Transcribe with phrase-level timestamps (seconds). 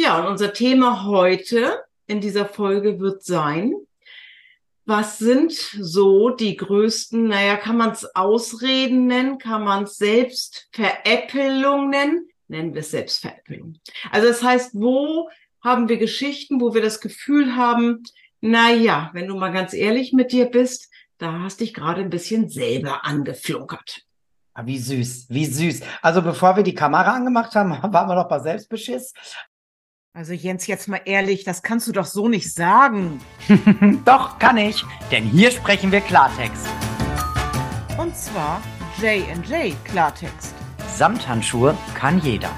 [0.00, 3.74] Ja, und unser Thema heute in dieser Folge wird sein,
[4.86, 11.90] was sind so die größten, naja, kann man es Ausreden nennen, kann man es Selbstveräppelung
[11.90, 12.28] nennen?
[12.46, 13.80] Nennen wir es Selbstveräppelung.
[14.12, 15.30] Also das heißt, wo
[15.64, 18.04] haben wir Geschichten, wo wir das Gefühl haben,
[18.40, 22.10] na ja, wenn du mal ganz ehrlich mit dir bist, da hast dich gerade ein
[22.10, 24.04] bisschen selber angeflunkert.
[24.54, 25.80] Ah, wie süß, wie süß.
[26.02, 29.12] Also bevor wir die Kamera angemacht haben, waren wir noch bei Selbstbeschiss.
[30.14, 33.20] Also Jens, jetzt mal ehrlich, das kannst du doch so nicht sagen.
[34.04, 36.66] doch, kann ich, denn hier sprechen wir Klartext.
[37.98, 38.62] Und zwar
[39.00, 40.54] J&J Klartext.
[40.96, 42.50] Samthandschuhe kann jeder.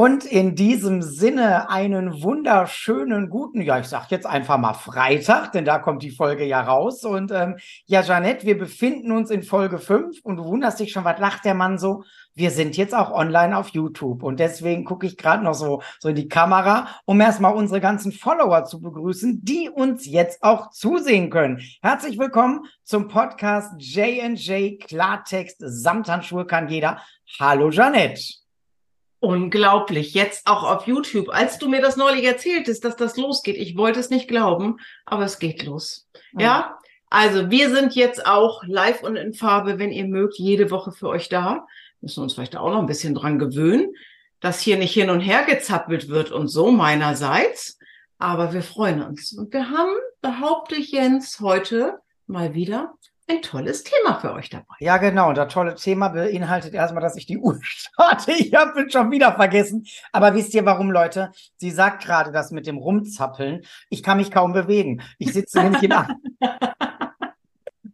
[0.00, 5.66] Und in diesem Sinne einen wunderschönen guten, ja, ich sag jetzt einfach mal Freitag, denn
[5.66, 7.04] da kommt die Folge ja raus.
[7.04, 11.04] Und ähm, ja, Janette, wir befinden uns in Folge 5 und du wunderst dich schon,
[11.04, 12.02] was lacht der Mann so?
[12.32, 16.08] Wir sind jetzt auch online auf YouTube und deswegen gucke ich gerade noch so, so
[16.08, 21.28] in die Kamera, um erstmal unsere ganzen Follower zu begrüßen, die uns jetzt auch zusehen
[21.28, 21.60] können.
[21.82, 27.02] Herzlich willkommen zum Podcast J&J Klartext Samthandschuhe kann jeder.
[27.38, 28.39] Hallo Janette.
[29.20, 30.14] Unglaublich.
[30.14, 31.28] Jetzt auch auf YouTube.
[31.28, 35.24] Als du mir das neulich erzähltest, dass das losgeht, ich wollte es nicht glauben, aber
[35.24, 36.08] es geht los.
[36.32, 36.40] Ja.
[36.40, 36.78] ja?
[37.10, 41.08] Also wir sind jetzt auch live und in Farbe, wenn ihr mögt, jede Woche für
[41.08, 41.66] euch da.
[42.00, 43.94] Müssen uns vielleicht auch noch ein bisschen dran gewöhnen,
[44.40, 47.78] dass hier nicht hin und her gezappelt wird und so meinerseits.
[48.18, 49.32] Aber wir freuen uns.
[49.32, 52.94] Und wir haben, behaupte ich Jens, heute mal wieder
[53.30, 54.74] ein tolles Thema für euch dabei.
[54.80, 55.28] Ja, genau.
[55.28, 58.32] Und das tolle Thema beinhaltet erstmal, dass ich die Uhr starte.
[58.40, 59.86] Ich habe es schon wieder vergessen.
[60.12, 61.30] Aber wisst ihr warum, Leute?
[61.56, 63.62] Sie sagt gerade das mit dem Rumzappeln.
[63.90, 65.02] Ich kann mich kaum bewegen.
[65.18, 65.92] Ich sitze nämlich in,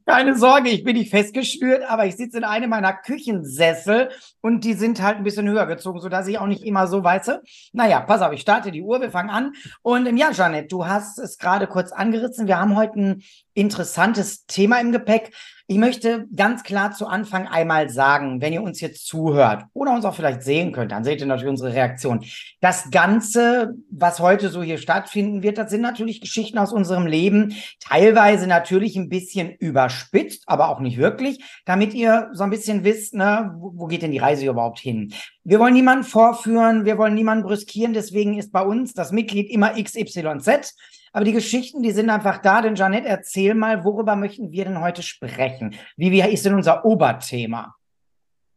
[0.08, 4.74] Keine Sorge, ich bin nicht festgeschnürt, aber ich sitze in einem meiner Küchensessel und die
[4.74, 7.42] sind halt ein bisschen höher gezogen, sodass ich auch nicht immer so weiße.
[7.72, 9.54] Naja, pass auf, ich starte die Uhr, wir fangen an.
[9.82, 12.46] Und ähm, ja, Janet, du hast es gerade kurz angerissen.
[12.46, 13.22] Wir haben heute ein
[13.54, 15.32] interessantes Thema im Gepäck.
[15.68, 20.04] Ich möchte ganz klar zu Anfang einmal sagen, wenn ihr uns jetzt zuhört oder uns
[20.04, 22.24] auch vielleicht sehen könnt, dann seht ihr natürlich unsere Reaktion.
[22.60, 27.56] Das Ganze, was heute so hier stattfinden wird, das sind natürlich Geschichten aus unserem Leben,
[27.80, 33.14] teilweise natürlich ein bisschen überspitzt, aber auch nicht wirklich, damit ihr so ein bisschen wisst,
[33.14, 35.14] ne, wo, geht denn die Reise überhaupt hin?
[35.48, 39.80] Wir wollen niemanden vorführen, wir wollen niemanden brüskieren, deswegen ist bei uns das Mitglied immer
[39.80, 40.74] XYZ.
[41.12, 42.62] Aber die Geschichten, die sind einfach da.
[42.62, 45.76] Denn Janet, erzähl mal, worüber möchten wir denn heute sprechen?
[45.96, 47.76] Wie, wie ist denn unser Oberthema?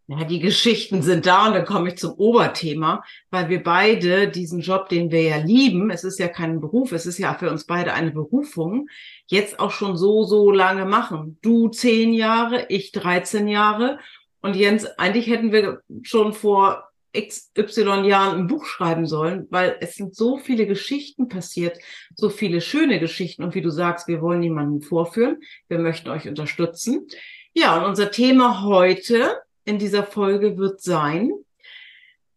[0.07, 4.61] Ja, die Geschichten sind da und dann komme ich zum Oberthema, weil wir beide diesen
[4.61, 7.65] Job, den wir ja lieben, es ist ja kein Beruf, es ist ja für uns
[7.65, 8.87] beide eine Berufung,
[9.27, 11.37] jetzt auch schon so, so lange machen.
[11.43, 13.99] Du zehn Jahre, ich 13 Jahre
[14.41, 19.95] und Jens, eigentlich hätten wir schon vor XY Jahren ein Buch schreiben sollen, weil es
[19.95, 21.79] sind so viele Geschichten passiert,
[22.15, 23.43] so viele schöne Geschichten.
[23.43, 25.41] Und wie du sagst, wir wollen niemanden vorführen.
[25.67, 27.07] Wir möchten euch unterstützen.
[27.53, 31.31] Ja, und unser Thema heute in dieser Folge wird sein,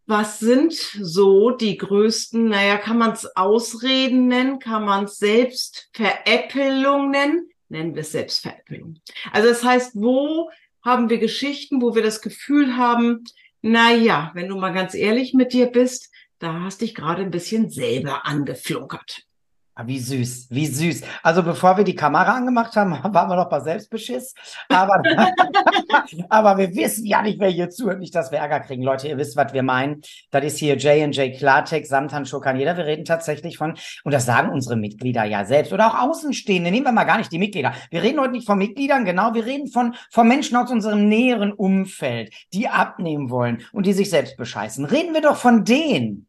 [0.07, 7.11] was sind so die größten, naja, kann man es Ausreden nennen, kann man es Selbstveräppelung
[7.11, 7.49] nennen?
[7.69, 8.99] Nennen wir es Selbstveräppelung.
[9.33, 10.51] Also das heißt, wo
[10.83, 13.25] haben wir Geschichten, wo wir das Gefühl haben,
[13.61, 17.31] na ja, wenn du mal ganz ehrlich mit dir bist, da hast dich gerade ein
[17.31, 19.25] bisschen selber angeflunkert.
[19.75, 21.01] Ah, wie süß, wie süß.
[21.23, 24.35] Also bevor wir die Kamera angemacht haben, waren wir noch bei Selbstbeschiss.
[24.69, 25.03] Aber,
[26.29, 28.83] aber wir wissen ja nicht, wer hier zuhört, nicht, dass wir Ärger kriegen.
[28.83, 30.03] Leute, ihr wisst, was wir meinen.
[30.31, 32.77] Das ist hier J&J Klartext, Samthandschuh kann jeder.
[32.77, 36.71] Wir reden tatsächlich von, und das sagen unsere Mitglieder ja selbst oder auch Außenstehende.
[36.71, 37.73] Nehmen wir mal gar nicht die Mitglieder.
[37.91, 39.33] Wir reden heute nicht von Mitgliedern, genau.
[39.33, 44.11] Wir reden von, von Menschen aus unserem näheren Umfeld, die abnehmen wollen und die sich
[44.11, 44.85] selbst bescheißen.
[44.85, 46.27] Reden wir doch von denen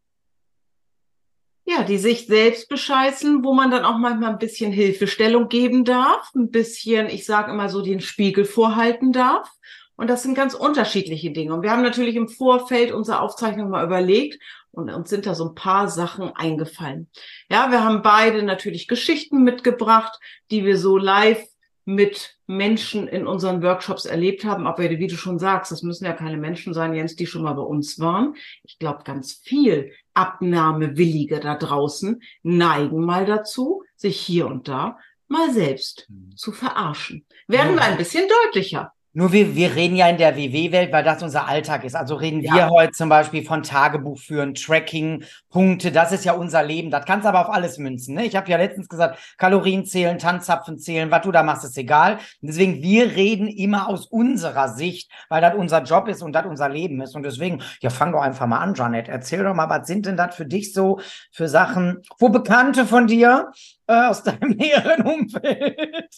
[1.66, 6.30] ja, die sich selbst bescheißen, wo man dann auch manchmal ein bisschen Hilfestellung geben darf,
[6.36, 9.50] ein bisschen, ich sage immer so, den Spiegel vorhalten darf.
[9.96, 11.54] Und das sind ganz unterschiedliche Dinge.
[11.54, 14.42] Und wir haben natürlich im Vorfeld unserer Aufzeichnung mal überlegt
[14.72, 17.10] und uns sind da so ein paar Sachen eingefallen.
[17.50, 21.46] Ja, wir haben beide natürlich Geschichten mitgebracht, die wir so live
[21.86, 24.68] mit Menschen in unseren Workshops erlebt haben.
[24.68, 27.54] Aber wie du schon sagst, das müssen ja keine Menschen sein, Jens, die schon mal
[27.54, 28.36] bei uns waren.
[28.64, 34.98] Ich glaube, ganz viel Abnahmewillige da draußen neigen mal dazu, sich hier und da
[35.28, 36.36] mal selbst mhm.
[36.36, 37.26] zu verarschen.
[37.48, 37.82] Werden ja.
[37.82, 38.94] wir ein bisschen deutlicher.
[39.16, 41.96] Nur wir, wir reden ja in der WW-Welt, weil das unser Alltag ist.
[41.96, 42.56] Also reden Ja.
[42.56, 45.92] wir heute zum Beispiel von Tagebuch führen, Tracking, Punkte.
[45.92, 46.90] Das ist ja unser Leben.
[46.90, 48.16] Das kannst du aber auf alles münzen.
[48.16, 48.26] Ne?
[48.26, 52.14] Ich habe ja letztens gesagt, Kalorien zählen, Tanzzapfen zählen, was du da machst, ist egal.
[52.42, 56.48] Und deswegen, wir reden immer aus unserer Sicht, weil das unser Job ist und das
[56.48, 57.16] unser Leben ist.
[57.16, 59.10] Und deswegen, ja, fang doch einfach mal an, Janet.
[59.10, 61.00] Erzähl doch mal, was sind denn das für dich so
[61.32, 63.52] für Sachen, wo Bekannte von dir
[63.88, 66.10] äh, aus deinem näheren Umfeld,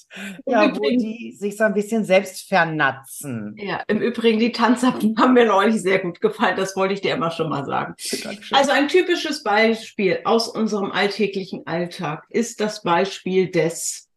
[0.45, 3.55] ja, wo Übrigens- die sich so ein bisschen selbst vernatzen.
[3.57, 6.55] Ja, im Übrigen, die Tanzapfen haben mir neulich sehr gut gefallen.
[6.57, 7.95] Das wollte ich dir immer schon mal sagen.
[8.23, 8.57] Dankeschön.
[8.57, 14.09] Also ein typisches Beispiel aus unserem alltäglichen Alltag ist das Beispiel des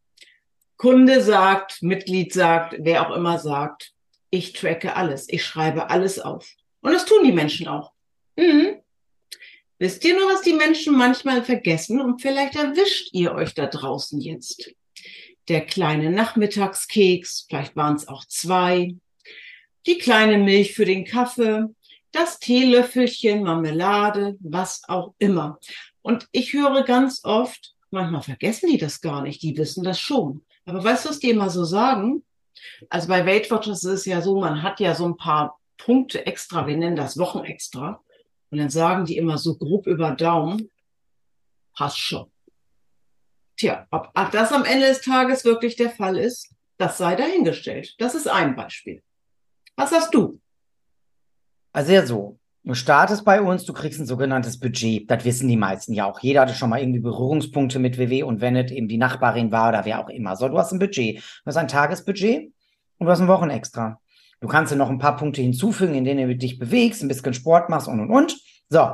[0.77, 3.91] Kunde sagt, Mitglied sagt, wer auch immer sagt,
[4.29, 6.47] ich tracke alles, ich schreibe alles auf.
[6.81, 7.91] Und das tun die Menschen auch.
[8.37, 8.77] Mhm.
[9.79, 12.01] Wisst ihr nur, was die Menschen manchmal vergessen?
[12.01, 14.71] Und vielleicht erwischt ihr euch da draußen jetzt.
[15.47, 18.95] Der kleine Nachmittagskeks, vielleicht waren es auch zwei,
[19.87, 21.63] die kleine Milch für den Kaffee,
[22.11, 25.59] das Teelöffelchen, Marmelade, was auch immer.
[26.01, 30.43] Und ich höre ganz oft, manchmal vergessen die das gar nicht, die wissen das schon.
[30.65, 32.23] Aber weißt du, was die immer so sagen?
[32.89, 36.25] Also bei Weight Watchers ist es ja so, man hat ja so ein paar Punkte
[36.25, 38.03] extra, wir nennen das Wochen extra.
[38.51, 40.69] Und dann sagen die immer so grob über Daumen,
[41.75, 42.31] passt schon.
[43.57, 47.95] Tja, ob das am Ende des Tages wirklich der Fall ist, das sei dahingestellt.
[47.99, 49.03] Das ist ein Beispiel.
[49.75, 50.39] Was hast du?
[51.73, 52.39] Also ja so.
[52.63, 55.09] Du startest bei uns, du kriegst ein sogenanntes Budget.
[55.09, 56.19] Das wissen die meisten ja auch.
[56.19, 59.69] Jeder hatte schon mal irgendwie Berührungspunkte mit WW und wenn es eben die Nachbarin war
[59.69, 60.35] oder wer auch immer.
[60.35, 61.17] So, du hast ein Budget.
[61.17, 62.51] Du hast ein Tagesbudget
[62.97, 63.99] und du hast ein Wochenextra.
[64.41, 67.33] Du kannst dir noch ein paar Punkte hinzufügen, in denen du dich bewegst, ein bisschen
[67.33, 68.37] Sport machst und und und.
[68.69, 68.89] So.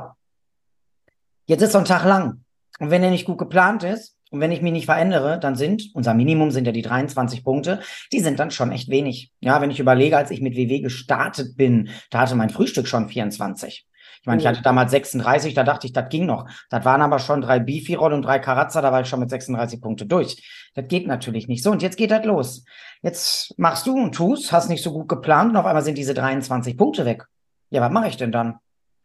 [1.46, 2.44] Jetzt ist so ein Tag lang.
[2.78, 5.90] Und wenn der nicht gut geplant ist und wenn ich mich nicht verändere, dann sind,
[5.94, 7.80] unser Minimum sind ja die 23 Punkte,
[8.12, 9.30] die sind dann schon echt wenig.
[9.40, 13.08] Ja, wenn ich überlege, als ich mit WW gestartet bin, da hatte mein Frühstück schon
[13.08, 13.86] 24.
[14.26, 14.48] Ich meine, ich Mhm.
[14.48, 16.48] hatte damals 36, da dachte ich, das ging noch.
[16.68, 19.80] Das waren aber schon drei Beefy-Roll und drei Karazza, da war ich schon mit 36
[19.80, 20.42] Punkte durch.
[20.74, 21.70] Das geht natürlich nicht so.
[21.70, 22.64] Und jetzt geht das los.
[23.02, 26.12] Jetzt machst du und tust, hast nicht so gut geplant und auf einmal sind diese
[26.12, 27.26] 23 Punkte weg.
[27.70, 28.56] Ja, was mache ich denn dann?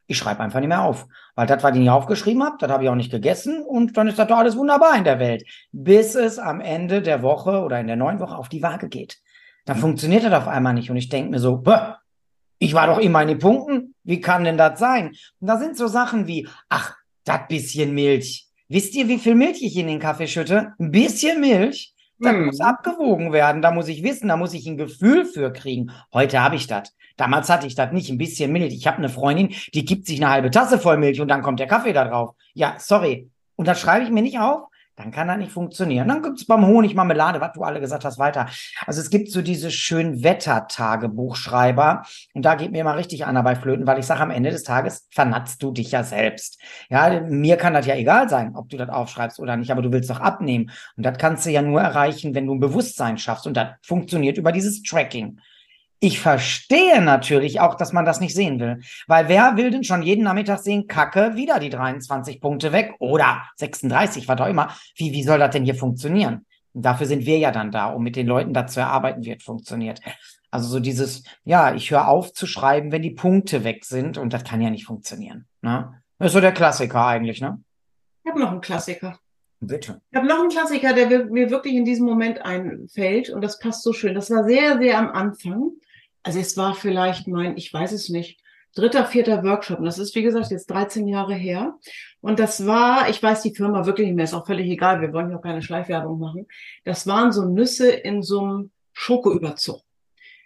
[0.08, 1.06] Ich schreibe einfach nicht mehr auf.
[1.36, 4.08] Weil das, was ich nicht aufgeschrieben habe, das habe ich auch nicht gegessen und dann
[4.08, 5.44] ist das doch alles wunderbar in der Welt.
[5.72, 9.20] Bis es am Ende der Woche oder in der neuen Woche auf die Waage geht.
[9.66, 11.94] Dann funktioniert das auf einmal nicht und ich denke mir so, "Bäh,
[12.58, 13.91] ich war doch immer in den Punkten.
[14.04, 15.10] Wie kann denn das sein?
[15.40, 18.48] Und da sind so Sachen wie, ach, das bisschen Milch.
[18.68, 20.74] Wisst ihr, wie viel Milch ich in den Kaffee schütte?
[20.80, 21.94] Ein bisschen Milch.
[22.20, 22.46] Das Hm.
[22.46, 23.62] muss abgewogen werden.
[23.62, 25.92] Da muss ich wissen, da muss ich ein Gefühl für kriegen.
[26.14, 26.96] Heute habe ich das.
[27.18, 28.10] Damals hatte ich das nicht.
[28.10, 28.74] Ein bisschen Milch.
[28.74, 31.60] Ich habe eine Freundin, die gibt sich eine halbe Tasse voll Milch und dann kommt
[31.60, 32.36] der Kaffee da drauf.
[32.54, 33.30] Ja, sorry.
[33.56, 34.68] Und das schreibe ich mir nicht auf.
[34.96, 36.08] Dann kann das nicht funktionieren.
[36.08, 38.48] Dann gibt's beim Honig Marmelade, was du alle gesagt hast, weiter.
[38.86, 42.04] Also es gibt so diese schönen Wettertagebuchschreiber
[42.34, 44.64] und da geht mir immer richtig einer bei Flöten, weil ich sage, am Ende des
[44.64, 46.62] Tages vernatzt du dich ja selbst.
[46.90, 49.92] Ja, mir kann das ja egal sein, ob du das aufschreibst oder nicht, aber du
[49.92, 50.72] willst doch abnehmen.
[50.98, 54.38] Und das kannst du ja nur erreichen, wenn du ein Bewusstsein schaffst und das funktioniert
[54.38, 55.40] über dieses Tracking.
[56.04, 58.80] Ich verstehe natürlich auch, dass man das nicht sehen will.
[59.06, 63.44] Weil wer will denn schon jeden Nachmittag sehen, Kacke, wieder die 23 Punkte weg oder
[63.58, 64.76] 36, was auch immer.
[64.96, 66.48] Wie, wie soll das denn hier funktionieren?
[66.74, 69.44] Und dafür sind wir ja dann da, um mit den Leuten dazu erarbeiten, wie es
[69.44, 70.02] funktioniert.
[70.50, 74.34] Also so dieses, ja, ich höre auf zu schreiben, wenn die Punkte weg sind und
[74.34, 75.46] das kann ja nicht funktionieren.
[75.62, 76.02] Ne?
[76.18, 77.62] Das ist so der Klassiker eigentlich, ne?
[78.24, 79.20] Ich habe noch einen Klassiker.
[79.60, 80.02] Bitte.
[80.10, 83.84] Ich habe noch einen Klassiker, der mir wirklich in diesem Moment einfällt und das passt
[83.84, 84.16] so schön.
[84.16, 85.74] Das war sehr, sehr am Anfang.
[86.24, 88.40] Also es war vielleicht mein, ich weiß es nicht,
[88.76, 89.80] dritter, vierter Workshop.
[89.80, 91.78] Und das ist, wie gesagt, jetzt 13 Jahre her.
[92.22, 95.12] Und das war, ich weiß die Firma wirklich nicht mehr, ist auch völlig egal, wir
[95.14, 96.48] wollen hier auch keine Schleifwerbung machen.
[96.86, 99.82] Das waren so Nüsse in so einem Schokoüberzug.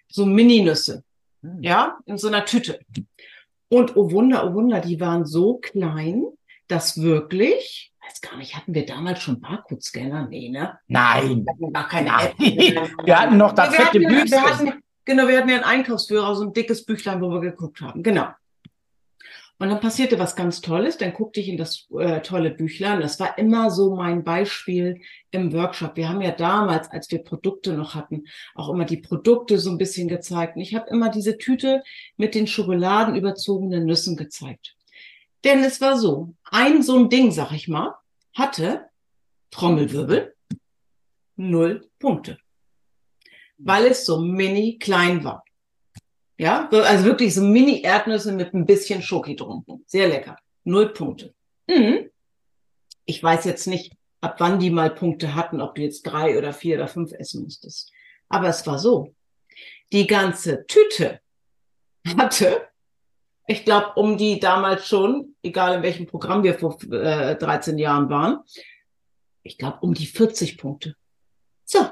[0.08, 1.04] So Mini-Nüsse.
[1.42, 1.62] Hm.
[1.62, 2.80] Ja, in so einer Tüte.
[3.68, 6.24] Und oh Wunder, oh Wunder, die waren so klein,
[6.68, 10.28] dass wirklich, weiß gar nicht, hatten wir damals schon Barcode-Scanner?
[10.30, 10.80] Nee, ne?
[10.88, 11.44] Nein.
[11.46, 12.10] Wir hatten gar keine.
[12.10, 12.40] App.
[12.40, 16.36] Wir hatten noch das Wir fette hatten- wir hatten, Genau, wir hatten ja einen Einkaufsführer,
[16.36, 18.04] so ein dickes Büchlein, wo wir geguckt haben.
[18.04, 18.28] Genau.
[19.58, 20.98] Und dann passierte was ganz Tolles.
[20.98, 23.00] Dann guckte ich in das äh, tolle Büchlein.
[23.00, 25.00] Das war immer so mein Beispiel
[25.32, 25.96] im Workshop.
[25.96, 29.78] Wir haben ja damals, als wir Produkte noch hatten, auch immer die Produkte so ein
[29.78, 30.58] bisschen gezeigt.
[30.58, 31.84] Und ich habe immer diese Tüte
[32.18, 34.76] mit den schokoladenüberzogenen Nüssen gezeigt.
[35.46, 37.96] Denn es war so, ein so ein Ding, sag ich mal,
[38.34, 38.90] hatte
[39.52, 40.36] Trommelwirbel
[41.38, 42.38] null Punkte.
[43.58, 45.44] Weil es so mini klein war.
[46.38, 49.66] Ja, also wirklich so Mini-Erdnüsse mit ein bisschen Schoki drum.
[49.86, 50.38] Sehr lecker.
[50.66, 51.34] Null Punkte.
[51.68, 52.10] Mhm.
[53.06, 56.52] Ich weiß jetzt nicht, ab wann die mal Punkte hatten, ob du jetzt drei oder
[56.52, 57.92] vier oder fünf essen musstest.
[58.28, 59.14] Aber es war so.
[59.94, 61.22] Die ganze Tüte
[62.18, 62.68] hatte,
[63.48, 68.10] ich glaube, um die damals schon, egal in welchem Programm wir vor äh, 13 Jahren
[68.10, 68.40] waren,
[69.44, 70.96] ich glaube, um die 40 Punkte.
[71.64, 71.88] So,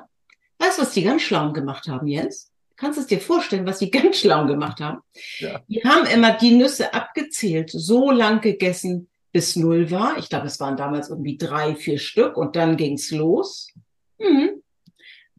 [0.84, 2.52] was die ganz schlau gemacht haben, Jens?
[2.75, 5.02] Kannst du es dir vorstellen, was die ganz schlau gemacht haben?
[5.40, 5.62] Ja.
[5.68, 10.18] Die haben immer die Nüsse abgezählt, so lang gegessen, bis null war.
[10.18, 13.70] Ich glaube, es waren damals irgendwie drei, vier Stück und dann ging's los.
[14.20, 14.62] Mhm.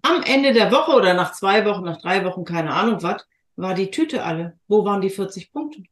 [0.02, 3.24] Am Ende der Woche oder nach zwei Wochen, nach drei Wochen, keine Ahnung was,
[3.56, 4.58] war die Tüte alle.
[4.66, 5.82] Wo waren die 40 Punkte?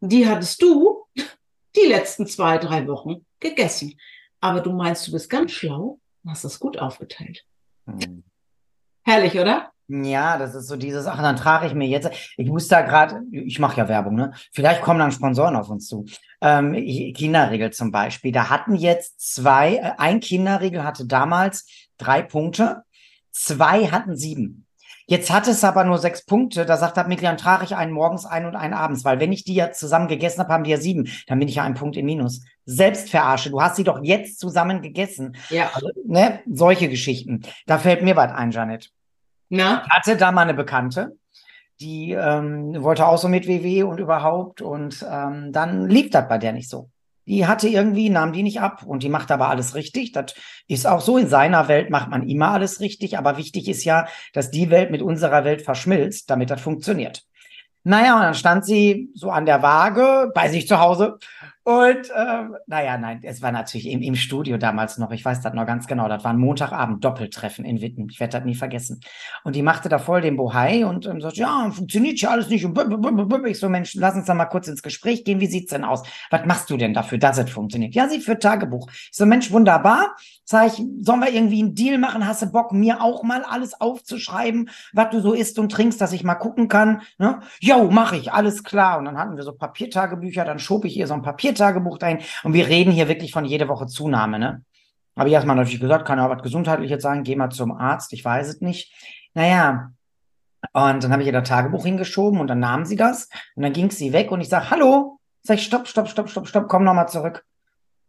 [0.00, 1.06] Die hattest du
[1.76, 3.98] die letzten zwei, drei Wochen gegessen.
[4.40, 7.44] Aber du meinst, du bist ganz schlau hast das gut aufgeteilt.
[7.86, 8.24] Mhm.
[9.04, 9.72] Herrlich, oder?
[9.88, 11.20] Ja, das ist so diese Sache.
[11.22, 14.32] Dann trage ich mir jetzt, ich muss da gerade, ich mache ja Werbung, ne?
[14.52, 16.06] Vielleicht kommen dann Sponsoren auf uns zu.
[16.40, 16.72] Ähm,
[17.14, 18.32] Kinderregel zum Beispiel.
[18.32, 21.66] Da hatten jetzt zwei, äh, ein Kinderregel hatte damals
[21.98, 22.84] drei Punkte,
[23.32, 24.66] zwei hatten sieben.
[25.06, 26.64] Jetzt hat es aber nur sechs Punkte.
[26.64, 29.32] Da sagt er mir, dann trage ich einen morgens, einen und einen abends, weil wenn
[29.32, 31.08] ich die ja zusammen gegessen habe, haben die ja sieben.
[31.26, 32.42] Dann bin ich ja einen Punkt im Minus.
[32.64, 33.50] Selbst verarsche.
[33.50, 35.36] Du hast sie doch jetzt zusammen gegessen.
[35.50, 35.70] Ja.
[35.74, 36.40] Also, ne?
[36.50, 37.42] Solche Geschichten.
[37.66, 38.90] Da fällt mir was ein, Janet.
[39.48, 39.82] Na?
[39.84, 41.16] Ich hatte da mal eine Bekannte,
[41.80, 46.38] die ähm, wollte auch so mit WW und überhaupt und ähm, dann lief das bei
[46.38, 46.88] der nicht so.
[47.26, 50.12] Die hatte irgendwie, nahm die nicht ab und die macht aber alles richtig.
[50.12, 50.34] Das
[50.66, 51.18] ist auch so.
[51.18, 54.90] In seiner Welt macht man immer alles richtig, aber wichtig ist ja, dass die Welt
[54.90, 57.24] mit unserer Welt verschmilzt, damit das funktioniert.
[57.84, 61.18] Naja, und dann stand sie so an der Waage bei sich zu Hause
[61.64, 65.54] und ähm, naja, nein, es war natürlich im, im Studio damals noch, ich weiß das
[65.54, 69.00] noch ganz genau, das war ein Montagabend Doppeltreffen in Witten, ich werde das nie vergessen.
[69.44, 72.64] Und die machte da voll den Bohai und ähm, sagt, ja, funktioniert ja alles nicht.
[72.64, 75.84] Und ich so, Mensch, lass uns da mal kurz ins Gespräch gehen, wie sieht's denn
[75.84, 76.02] aus?
[76.30, 77.94] Was machst du denn dafür, dass es funktioniert?
[77.94, 78.88] Ja, sie führt Tagebuch.
[78.90, 80.16] Ich so, Mensch, wunderbar.
[80.44, 82.26] Sag ich, sollen wir irgendwie einen Deal machen?
[82.26, 86.12] Hast du Bock, mir auch mal alles aufzuschreiben, was du so isst und trinkst, dass
[86.12, 87.02] ich mal gucken kann?
[87.18, 87.40] Ne?
[87.60, 88.98] Jo, mach ich, alles klar.
[88.98, 91.22] Und dann hatten wir so Papiertagebücher, dann schob ich ihr so ein
[91.52, 92.18] Papiertagebuch dahin.
[92.42, 94.64] Und wir reden hier wirklich von jede Woche Zunahme, ne?
[95.16, 98.24] Habe ich erstmal natürlich gesagt, kann ja was Gesundheitliches sein, geh mal zum Arzt, ich
[98.24, 98.92] weiß es nicht.
[99.34, 99.90] Naja,
[100.72, 103.74] und dann habe ich ihr das Tagebuch hingeschoben und dann nahm sie das und dann
[103.74, 106.84] ging sie weg und ich sage, hallo, sag ich, stopp, stopp, stopp, stopp, stopp, komm
[106.84, 107.44] nochmal zurück.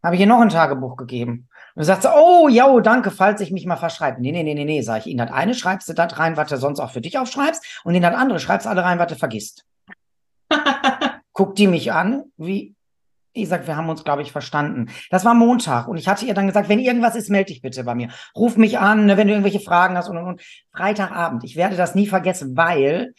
[0.01, 1.49] Habe ich ihr noch ein Tagebuch gegeben.
[1.75, 4.21] Und dann sagt sie, oh, ja, danke, falls ich mich mal verschreibe.
[4.21, 5.11] Nee, nee, nee, nee, nee, sag ich.
[5.11, 7.81] In das eine schreibst du das rein, was du sonst auch für dich aufschreibst.
[7.83, 9.65] Und in das andere schreibst du alle rein, was du vergisst.
[11.33, 12.75] Guckt die mich an, wie,
[13.33, 14.89] ich sag, wir haben uns, glaube ich, verstanden.
[15.09, 17.83] Das war Montag und ich hatte ihr dann gesagt, wenn irgendwas ist, melde dich bitte
[17.83, 18.09] bei mir.
[18.35, 20.41] Ruf mich an, ne, wenn du irgendwelche Fragen hast und, und, und.
[20.71, 23.13] Freitagabend, ich werde das nie vergessen, weil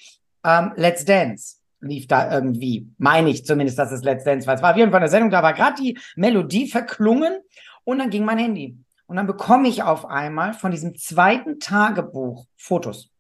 [0.45, 4.55] ähm, Let's Dance lief da irgendwie, meine ich zumindest, dass es Let's Dance war.
[4.55, 7.41] Es war auf jeden Fall eine Sendung, da war gerade die Melodie verklungen
[7.85, 8.79] und dann ging mein Handy.
[9.07, 13.11] Und dann bekomme ich auf einmal von diesem zweiten Tagebuch Fotos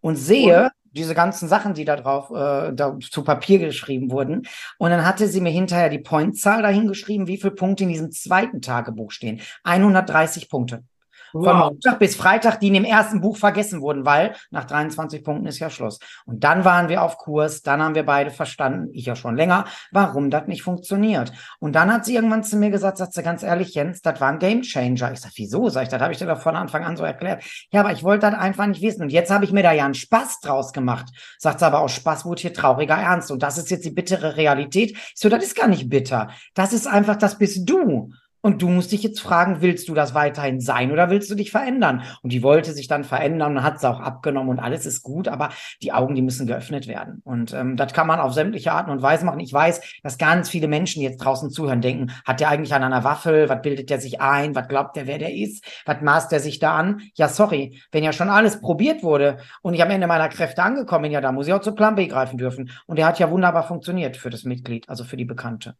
[0.00, 0.70] und sehe?
[0.92, 4.46] Diese ganzen Sachen, die da drauf äh, da zu Papier geschrieben wurden.
[4.78, 8.12] Und dann hatte sie mir hinterher die Pointzahl dahin geschrieben, wie viele Punkte in diesem
[8.12, 9.40] zweiten Tagebuch stehen.
[9.64, 10.84] 130 Punkte.
[11.32, 11.44] Wow.
[11.44, 15.46] Von Montag bis Freitag, die in dem ersten Buch vergessen wurden, weil nach 23 Punkten
[15.46, 15.98] ist ja Schluss.
[16.26, 19.64] Und dann waren wir auf Kurs, dann haben wir beide verstanden, ich ja schon länger,
[19.90, 21.32] warum das nicht funktioniert.
[21.58, 24.28] Und dann hat sie irgendwann zu mir gesagt, sagt sie ganz ehrlich, Jens, das war
[24.28, 25.12] ein Gamechanger.
[25.12, 25.68] Ich sag, wieso?
[25.68, 27.44] Sag ich, das habe ich dir doch von Anfang an so erklärt.
[27.70, 29.02] Ja, aber ich wollte das einfach nicht wissen.
[29.02, 31.06] Und jetzt habe ich mir da ja einen Spaß draus gemacht.
[31.38, 33.30] Sagt sie aber auch, Spaß wurde hier trauriger Ernst.
[33.30, 34.92] Und das ist jetzt die bittere Realität.
[34.92, 36.28] Ich so, das ist gar nicht bitter.
[36.54, 38.12] Das ist einfach, das bist du.
[38.42, 41.52] Und du musst dich jetzt fragen, willst du das weiterhin sein oder willst du dich
[41.52, 42.02] verändern?
[42.22, 45.28] Und die wollte sich dann verändern und hat es auch abgenommen und alles ist gut,
[45.28, 47.22] aber die Augen, die müssen geöffnet werden.
[47.24, 49.38] Und ähm, das kann man auf sämtliche Arten und Weisen machen.
[49.38, 53.04] Ich weiß, dass ganz viele Menschen jetzt draußen zuhören, denken, hat der eigentlich an einer
[53.04, 53.48] Waffel?
[53.48, 54.56] Was bildet der sich ein?
[54.56, 55.64] Was glaubt der, wer der ist?
[55.86, 57.02] Was maßt der sich da an?
[57.14, 61.02] Ja, sorry, wenn ja schon alles probiert wurde und ich am Ende meiner Kräfte angekommen
[61.02, 62.70] bin, ja, da muss ich auch zu Plan B greifen dürfen.
[62.86, 65.76] Und der hat ja wunderbar funktioniert für das Mitglied, also für die Bekannte.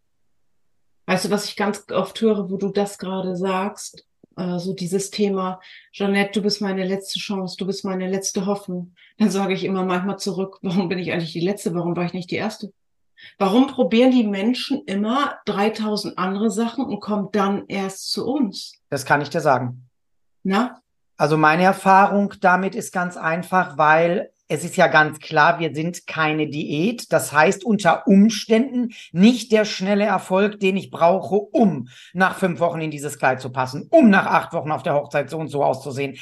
[1.06, 4.06] Weißt du, was ich ganz oft höre, wo du das gerade sagst?
[4.36, 5.60] Äh, so dieses Thema,
[5.92, 8.94] Jeanette, du bist meine letzte Chance, du bist meine letzte Hoffnung.
[9.18, 11.74] Dann sage ich immer manchmal zurück, warum bin ich eigentlich die Letzte?
[11.74, 12.72] Warum war ich nicht die Erste?
[13.38, 18.74] Warum probieren die Menschen immer 3000 andere Sachen und kommen dann erst zu uns?
[18.88, 19.88] Das kann ich dir sagen.
[20.42, 20.80] Na?
[21.16, 26.06] Also meine Erfahrung damit ist ganz einfach, weil es ist ja ganz klar, wir sind
[26.06, 27.10] keine Diät.
[27.10, 32.82] Das heißt, unter Umständen nicht der schnelle Erfolg, den ich brauche, um nach fünf Wochen
[32.82, 35.64] in dieses Kleid zu passen, um nach acht Wochen auf der Hochzeit so und so
[35.64, 36.18] auszusehen.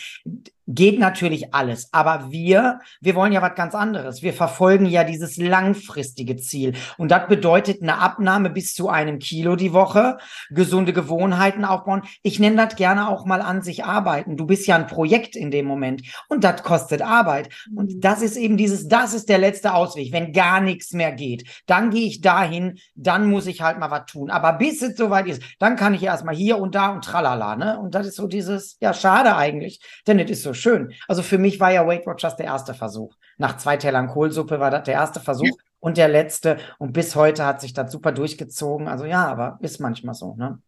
[0.74, 1.88] Geht natürlich alles.
[1.92, 4.22] Aber wir, wir wollen ja was ganz anderes.
[4.22, 6.74] Wir verfolgen ja dieses langfristige Ziel.
[6.96, 10.18] Und das bedeutet eine Abnahme bis zu einem Kilo die Woche,
[10.50, 12.02] gesunde Gewohnheiten aufbauen.
[12.22, 14.36] Ich nenne das gerne auch mal an sich arbeiten.
[14.36, 16.02] Du bist ja ein Projekt in dem Moment.
[16.28, 17.48] Und das kostet Arbeit.
[17.74, 18.00] Und mhm.
[18.00, 20.12] das ist eben dieses, das ist der letzte Ausweg.
[20.12, 24.06] Wenn gar nichts mehr geht, dann gehe ich dahin, dann muss ich halt mal was
[24.06, 24.30] tun.
[24.30, 27.56] Aber bis es soweit ist, dann kann ich erstmal hier und da und tralala.
[27.56, 27.78] Ne?
[27.78, 29.80] Und das ist so dieses, ja, schade eigentlich.
[30.06, 30.92] Denn es ist so schön.
[31.08, 33.14] Also für mich war ja Weight Watchers der erste Versuch.
[33.38, 36.58] Nach zwei Tellern Kohlsuppe war das der erste Versuch und der letzte.
[36.78, 38.88] Und bis heute hat sich das super durchgezogen.
[38.88, 40.60] Also ja, aber ist manchmal so, ne?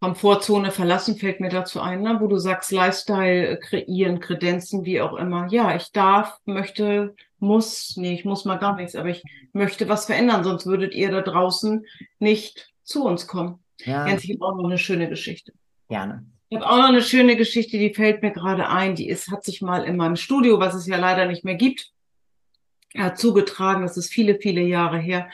[0.00, 2.18] Komfortzone verlassen fällt mir dazu ein, ne?
[2.20, 5.48] wo du sagst, Lifestyle kreieren, Kredenzen, wie auch immer.
[5.48, 10.04] Ja, ich darf, möchte, muss, nee, ich muss mal gar nichts, aber ich möchte was
[10.04, 11.86] verändern, sonst würdet ihr da draußen
[12.18, 13.64] nicht zu uns kommen.
[13.78, 14.06] Ja.
[14.06, 15.52] Jens, ich auch noch eine schöne Geschichte.
[15.88, 16.26] Gerne.
[16.48, 18.94] Ich habe auch noch eine schöne Geschichte, die fällt mir gerade ein.
[18.94, 21.92] Die ist, hat sich mal in meinem Studio, was es ja leider nicht mehr gibt,
[22.94, 23.82] äh, zugetragen.
[23.82, 25.28] Das ist viele, viele Jahre her.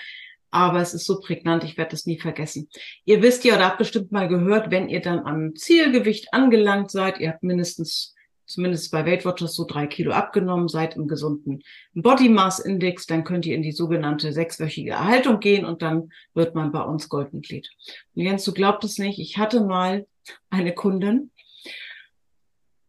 [0.51, 2.69] Aber es ist so prägnant, ich werde das nie vergessen.
[3.05, 7.21] Ihr wisst ja oder habt bestimmt mal gehört, wenn ihr dann am Zielgewicht angelangt seid,
[7.21, 8.15] ihr habt mindestens,
[8.53, 11.63] zumindest bei Weight Watchers, so drei Kilo abgenommen, seid im gesunden
[11.95, 16.55] Body Mass Index, dann könnt ihr in die sogenannte sechswöchige Erhaltung gehen und dann wird
[16.55, 17.69] man bei uns Goldmitglied.
[18.15, 20.07] Und Jens, du glaubt es nicht, ich hatte mal
[20.51, 21.31] eine Kundin.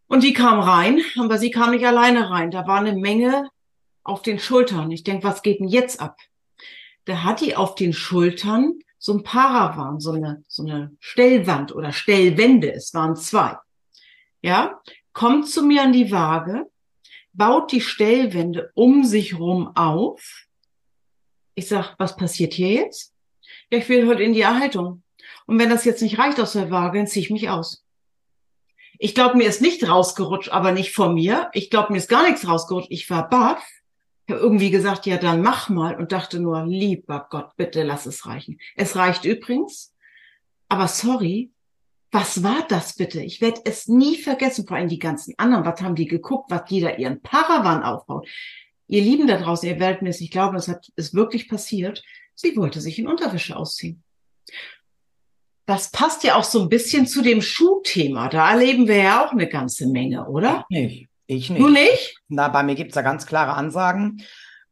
[0.08, 2.52] Und die kam rein, aber sie kam nicht alleine rein.
[2.52, 3.50] Da war eine Menge
[4.04, 4.92] auf den Schultern.
[4.92, 6.18] Ich denke, was geht denn jetzt ab?
[7.06, 11.92] Da hat die auf den Schultern so ein Paravan, so eine, so eine Stellwand oder
[11.92, 12.72] Stellwände.
[12.72, 13.58] Es waren zwei.
[14.42, 14.82] Ja,
[15.14, 16.70] kommt zu mir an die Waage,
[17.34, 20.46] baut die Stellwände um sich rum auf.
[21.56, 23.14] Ich sag, was passiert hier jetzt?
[23.72, 25.04] Ja, ich will heute in die Erhaltung.
[25.46, 27.84] Und wenn das jetzt nicht reicht aus der Waage, dann ziehe ich mich aus.
[29.00, 31.50] Ich glaube, mir ist nicht rausgerutscht, aber nicht von mir.
[31.54, 32.92] Ich glaube, mir ist gar nichts rausgerutscht.
[32.92, 33.64] Ich war baff.
[34.26, 38.06] Ich habe irgendwie gesagt, ja, dann mach mal und dachte nur, lieber Gott, bitte lass
[38.06, 38.60] es reichen.
[38.76, 39.94] Es reicht übrigens.
[40.70, 41.52] Aber sorry,
[42.14, 43.22] was war das bitte?
[43.22, 45.66] Ich werde es nie vergessen, vor allem die ganzen anderen.
[45.66, 48.28] Was haben die geguckt, was die da ihren Paravan aufbaut?
[48.88, 52.04] Ihr Lieben da draußen, ihr werdet mir es nicht glauben, das hat, ist wirklich passiert.
[52.36, 54.04] Sie wollte sich in Unterwäsche ausziehen.
[55.66, 58.30] Das passt ja auch so ein bisschen zu dem Schuhthema.
[58.30, 60.66] Da erleben wir ja auch eine ganze Menge, oder?
[60.70, 61.10] Ich nicht.
[61.26, 61.62] Ich nicht.
[61.62, 62.18] Du nicht?
[62.28, 64.22] Na, bei mir gibt's da ganz klare Ansagen.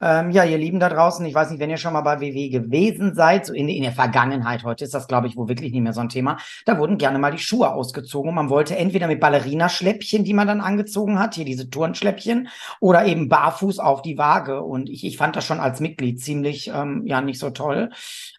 [0.01, 2.50] Ähm, ja, ihr Lieben da draußen, ich weiß nicht, wenn ihr schon mal bei WW
[2.50, 5.82] gewesen seid, so in, in der Vergangenheit, heute ist das, glaube ich, wo wirklich nicht
[5.82, 9.08] mehr so ein Thema, da wurden gerne mal die Schuhe ausgezogen und man wollte entweder
[9.08, 12.47] mit Ballerinaschläppchen, die man dann angezogen hat, hier diese Turnschläppchen,
[12.80, 16.71] oder eben barfuß auf die Waage und ich, ich fand das schon als Mitglied ziemlich,
[16.73, 17.91] ähm, ja, nicht so toll.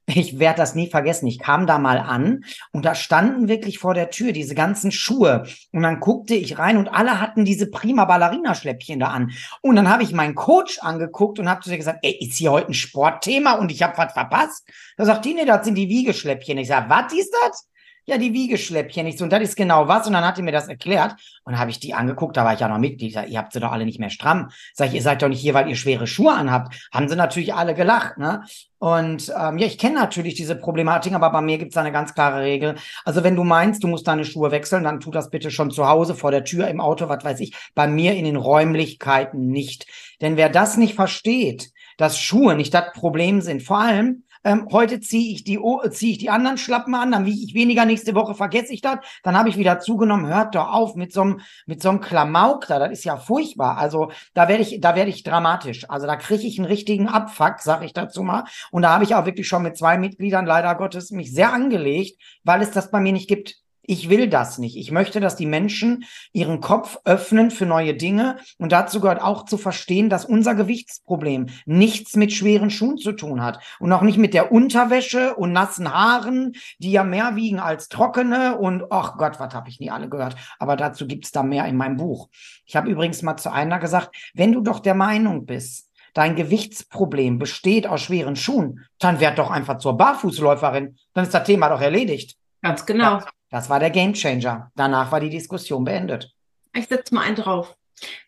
[0.07, 1.27] Ich werde das nie vergessen.
[1.27, 5.45] Ich kam da mal an und da standen wirklich vor der Tür diese ganzen Schuhe.
[5.73, 9.31] Und dann guckte ich rein und alle hatten diese prima Ballerinaschläppchen da an.
[9.61, 12.51] Und dann habe ich meinen Coach angeguckt und habe zu ihr gesagt, ey, ist hier
[12.51, 14.69] heute ein Sportthema und ich habe was verpasst?
[14.97, 16.59] Da sagt die, nee, das sind die Wiegeschläppchen.
[16.59, 17.69] Ich sage, was ist das?
[18.05, 19.07] Ja, die Wiegeschläppchen.
[19.07, 20.07] Ich so, und das ist genau was.
[20.07, 21.15] Und dann hat die mir das erklärt.
[21.45, 23.17] Und habe ich die angeguckt, da war ich ja noch Mitglied.
[23.29, 24.51] Ihr habt sie doch alle nicht mehr stramm.
[24.75, 26.89] Sag ich, ihr seid doch nicht hier, weil ihr schwere Schuhe anhabt.
[26.93, 28.45] Haben sie natürlich alle gelacht, ne?
[28.79, 32.15] Und ähm, ja, ich kenne natürlich diese Problematik, aber bei mir gibt's da eine ganz
[32.15, 32.75] klare Regel.
[33.05, 35.89] Also wenn du meinst, du musst deine Schuhe wechseln, dann tu das bitte schon zu
[35.89, 37.55] Hause, vor der Tür, im Auto, was weiß ich.
[37.77, 39.87] Bei mir in den Räumlichkeiten nicht.
[40.21, 45.01] Denn wer das nicht versteht, dass Schuhe nicht das Problem sind, vor allem, ähm, heute
[45.01, 45.59] ziehe ich die
[45.91, 48.99] ziehe ich die anderen Schlappen an, dann wiege ich weniger, nächste Woche vergesse ich das,
[49.23, 50.27] dann habe ich wieder zugenommen.
[50.27, 53.79] Hört doch auf mit so einem mit so einem Klamauk da, das ist ja furchtbar.
[53.79, 55.89] Also da werde ich da werde ich dramatisch.
[55.89, 58.45] Also da kriege ich einen richtigen Abfuck, sag ich dazu mal.
[58.71, 62.21] Und da habe ich auch wirklich schon mit zwei Mitgliedern leider Gottes mich sehr angelegt,
[62.45, 63.62] weil es das bei mir nicht gibt.
[63.85, 64.77] Ich will das nicht.
[64.77, 68.39] Ich möchte, dass die Menschen ihren Kopf öffnen für neue Dinge.
[68.59, 73.43] Und dazu gehört auch zu verstehen, dass unser Gewichtsproblem nichts mit schweren Schuhen zu tun
[73.43, 73.59] hat.
[73.81, 78.57] Und auch nicht mit der Unterwäsche und nassen Haaren, die ja mehr wiegen als trockene.
[78.57, 80.37] Und ach Gott, was habe ich nie alle gehört.
[80.61, 82.29] Aber dazu gibt's da mehr in meinem Buch.
[82.67, 87.39] Ich habe übrigens mal zu einer gesagt, wenn du doch der Meinung bist, dein Gewichtsproblem
[87.39, 90.97] besteht aus schweren Schuhen, dann werd doch einfach zur Barfußläuferin.
[91.15, 92.37] Dann ist das Thema doch erledigt.
[92.61, 93.19] Ganz genau.
[93.19, 93.27] Ja.
[93.53, 94.73] Das war der Gamechanger.
[94.75, 96.33] Danach war die Diskussion beendet.
[96.75, 97.77] Ich setze mal einen drauf.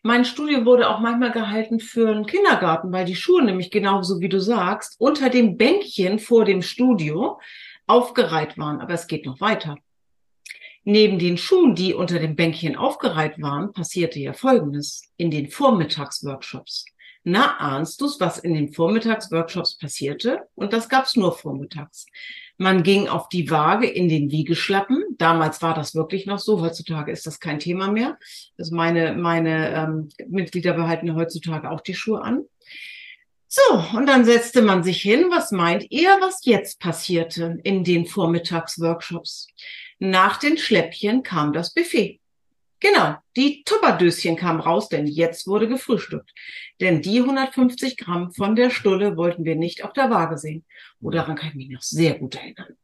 [0.03, 4.29] Mein Studio wurde auch manchmal gehalten für einen Kindergarten, weil die Schuhe nämlich genauso wie
[4.29, 7.39] du sagst, unter dem Bänkchen vor dem Studio
[7.87, 8.79] aufgereiht waren.
[8.79, 9.77] Aber es geht noch weiter.
[10.83, 16.85] Neben den Schuhen, die unter dem Bänkchen aufgereiht waren, passierte ja Folgendes in den Vormittagsworkshops.
[17.23, 20.47] Na, ahnst du's, was in den Vormittagsworkshops passierte?
[20.53, 22.05] Und das gab's nur vormittags.
[22.57, 25.03] Man ging auf die Waage in den Wiegeschlappen.
[25.17, 26.61] Damals war das wirklich noch so.
[26.61, 28.17] Heutzutage ist das kein Thema mehr.
[28.57, 32.45] Also meine, meine ähm, Mitglieder behalten heutzutage auch die Schuhe an.
[33.47, 35.27] So, und dann setzte man sich hin.
[35.29, 39.47] Was meint ihr, was jetzt passierte in den Vormittagsworkshops?
[39.99, 42.19] Nach den Schläppchen kam das Buffet.
[42.85, 46.31] Genau, die Tupperdöschen kamen raus, denn jetzt wurde gefrühstückt.
[46.79, 50.63] Denn die 150 Gramm von der Stulle wollten wir nicht auf der Waage sehen.
[51.01, 52.77] Oh, daran kann ich mich noch sehr gut erinnern.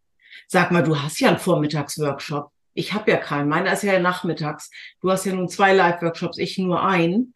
[0.48, 2.50] Sag mal, du hast ja einen Vormittagsworkshop.
[2.74, 3.48] Ich habe ja keinen.
[3.48, 4.72] Meiner ist ja nachmittags.
[5.02, 7.36] Du hast ja nun zwei Live-Workshops, ich nur einen.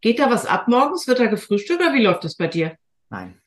[0.00, 1.06] Geht da was ab morgens?
[1.06, 2.76] Wird da gefrühstückt oder wie läuft das bei dir?
[3.10, 3.40] Nein.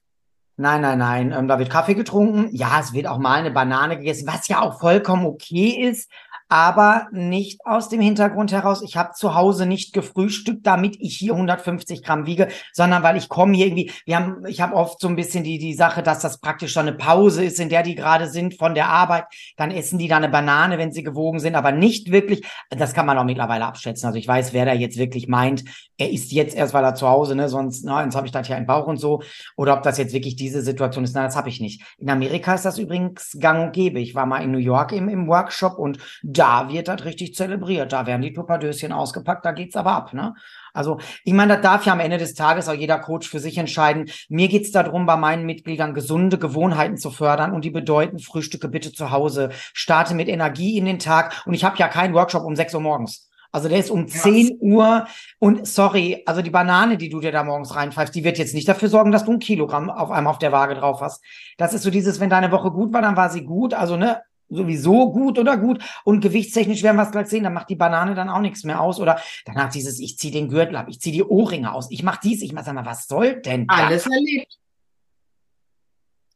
[0.55, 1.31] Nein, nein, nein.
[1.33, 2.55] Ähm, da wird Kaffee getrunken.
[2.55, 6.09] Ja, es wird auch mal eine Banane gegessen, was ja auch vollkommen okay ist
[6.49, 11.33] aber nicht aus dem Hintergrund heraus, ich habe zu Hause nicht gefrühstückt, damit ich hier
[11.33, 15.07] 150 Gramm wiege, sondern weil ich komme hier irgendwie, wir haben, ich habe oft so
[15.07, 17.95] ein bisschen die, die Sache, dass das praktisch so eine Pause ist, in der die
[17.95, 19.25] gerade sind von der Arbeit,
[19.57, 23.05] dann essen die da eine Banane, wenn sie gewogen sind, aber nicht wirklich, das kann
[23.05, 25.63] man auch mittlerweile abschätzen, also ich weiß, wer da jetzt wirklich meint,
[25.97, 28.47] er isst jetzt erst, weil er zu Hause, ne, sonst, na, sonst habe ich das
[28.47, 29.21] ja im Bauch und so,
[29.55, 31.83] oder ob das jetzt wirklich diese Situation ist, na, das habe ich nicht.
[31.97, 33.99] In Amerika ist das übrigens gang und gäbe.
[33.99, 35.99] Ich war mal in New York im, im Workshop und
[36.39, 37.91] da wird das richtig zelebriert.
[37.91, 40.33] Da werden die Tupperdöschen ausgepackt, da geht's aber ab, ne?
[40.73, 43.57] Also, ich meine, das darf ja am Ende des Tages auch jeder Coach für sich
[43.57, 44.09] entscheiden.
[44.29, 48.93] Mir geht's darum, bei meinen Mitgliedern gesunde Gewohnheiten zu fördern und die bedeuten, Frühstücke bitte
[48.93, 52.55] zu Hause, starte mit Energie in den Tag und ich habe ja keinen Workshop um
[52.55, 53.29] 6 Uhr morgens.
[53.51, 54.07] Also der ist um ja.
[54.07, 55.07] 10 Uhr
[55.39, 58.67] und sorry, also die Banane, die du dir da morgens reinpfeifst, die wird jetzt nicht
[58.67, 61.23] dafür sorgen, dass du ein Kilogramm auf einmal auf der Waage drauf hast.
[61.57, 63.73] Das ist so dieses, wenn deine Woche gut war, dann war sie gut.
[63.73, 67.69] Also ne, sowieso gut oder gut und gewichtstechnisch werden wir es gleich sehen, dann macht
[67.69, 70.87] die Banane dann auch nichts mehr aus oder danach dieses, ich ziehe den Gürtel ab,
[70.89, 73.67] ich ziehe die Ohrringe aus, ich mache dies, ich mache, sag mal, was soll denn
[73.67, 73.79] das?
[73.79, 74.59] Alles erlebt.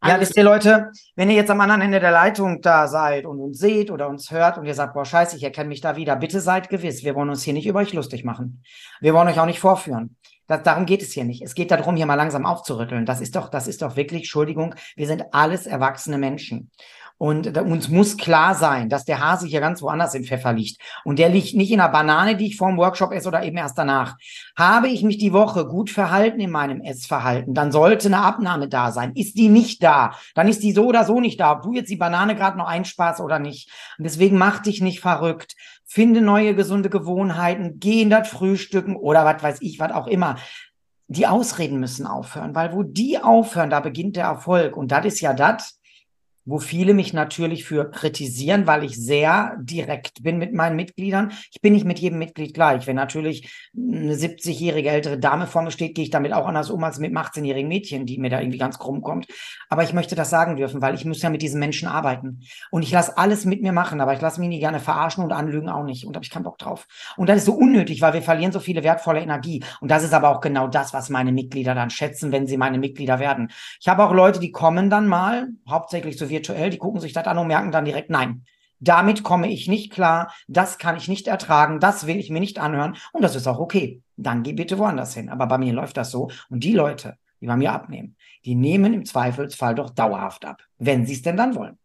[0.05, 3.39] Ja, wisst ihr Leute, wenn ihr jetzt am anderen Ende der Leitung da seid und
[3.39, 6.17] uns seht oder uns hört und ihr sagt, boah, scheiße, ich erkenne mich da wieder,
[6.17, 8.63] bitte seid gewiss, wir wollen uns hier nicht über euch lustig machen.
[8.99, 10.17] Wir wollen euch auch nicht vorführen.
[10.47, 11.41] Das, darum geht es hier nicht.
[11.41, 13.05] Es geht darum, hier mal langsam aufzurütteln.
[13.05, 16.69] Das ist doch, das ist doch wirklich, Entschuldigung, wir sind alles erwachsene Menschen.
[17.23, 20.81] Und uns muss klar sein, dass der Hase hier ganz woanders im Pfeffer liegt.
[21.05, 23.55] Und der liegt nicht in einer Banane, die ich vor dem Workshop esse oder eben
[23.55, 24.17] erst danach.
[24.57, 28.91] Habe ich mich die Woche gut verhalten in meinem Essverhalten, dann sollte eine Abnahme da
[28.91, 29.13] sein.
[29.15, 31.89] Ist die nicht da, dann ist die so oder so nicht da, ob du jetzt
[31.89, 33.71] die Banane gerade noch einsparst oder nicht.
[33.97, 35.55] Und deswegen mach dich nicht verrückt.
[35.85, 40.35] Finde neue gesunde Gewohnheiten, geh in das Frühstücken oder was weiß ich, was auch immer
[41.07, 44.75] die Ausreden müssen aufhören, weil wo die aufhören, da beginnt der Erfolg.
[44.75, 45.79] Und das ist ja das,
[46.45, 51.31] wo viele mich natürlich für kritisieren, weil ich sehr direkt bin mit meinen Mitgliedern.
[51.51, 52.85] Ich bin nicht mit jedem Mitglied gleich.
[52.87, 56.83] Wenn natürlich eine 70-jährige ältere Dame vor mir steht, gehe ich damit auch anders um
[56.83, 59.27] als mit einem 18-jährigen Mädchen, die mir da irgendwie ganz krumm kommt.
[59.69, 62.41] Aber ich möchte das sagen dürfen, weil ich muss ja mit diesen Menschen arbeiten.
[62.71, 65.31] Und ich lasse alles mit mir machen, aber ich lasse mich nie gerne verarschen und
[65.31, 66.05] anlügen auch nicht.
[66.05, 66.87] Und da habe ich keinen Bock drauf.
[67.17, 69.63] Und das ist so unnötig, weil wir verlieren so viele wertvolle Energie.
[69.79, 72.77] Und das ist aber auch genau das, was meine Mitglieder dann schätzen, wenn sie meine
[72.77, 73.49] Mitglieder werden.
[73.79, 77.25] Ich habe auch Leute, die kommen dann mal, hauptsächlich so virtuell, die gucken sich das
[77.25, 78.43] an und merken dann direkt, nein,
[78.79, 82.59] damit komme ich nicht klar, das kann ich nicht ertragen, das will ich mir nicht
[82.59, 84.01] anhören und das ist auch okay.
[84.17, 85.29] Dann geh bitte woanders hin.
[85.29, 88.93] Aber bei mir läuft das so und die Leute, die bei mir abnehmen, die nehmen
[88.93, 91.77] im Zweifelsfall doch dauerhaft ab, wenn sie es denn dann wollen.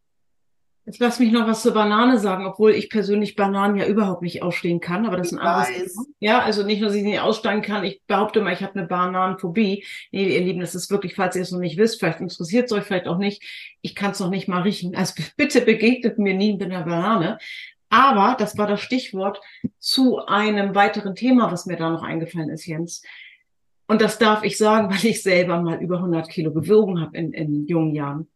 [0.89, 4.43] Jetzt lass mich noch was zur Banane sagen, obwohl ich persönlich Bananen ja überhaupt nicht
[4.43, 6.07] ausstehen kann, aber das ist ein anderes Thema.
[6.19, 8.89] Ja, also nicht nur, dass ich nicht aussteigen kann, ich behaupte mal, ich habe eine
[8.89, 9.85] Bananenphobie.
[10.13, 12.73] Nee, ihr Lieben, das ist wirklich, falls ihr es noch nicht wisst, vielleicht interessiert es
[12.73, 13.43] euch vielleicht auch nicht,
[13.83, 14.97] ich kann es noch nicht mal riechen.
[14.97, 17.37] Also bitte begegnet mir nie mit einer Banane.
[17.91, 19.43] Aber das war das Stichwort
[19.79, 23.03] zu einem weiteren Thema, was mir da noch eingefallen ist, Jens.
[23.89, 27.35] Und das darf ich sagen, weil ich selber mal über 100 Kilo gewogen habe in,
[27.35, 28.29] in jungen Jahren.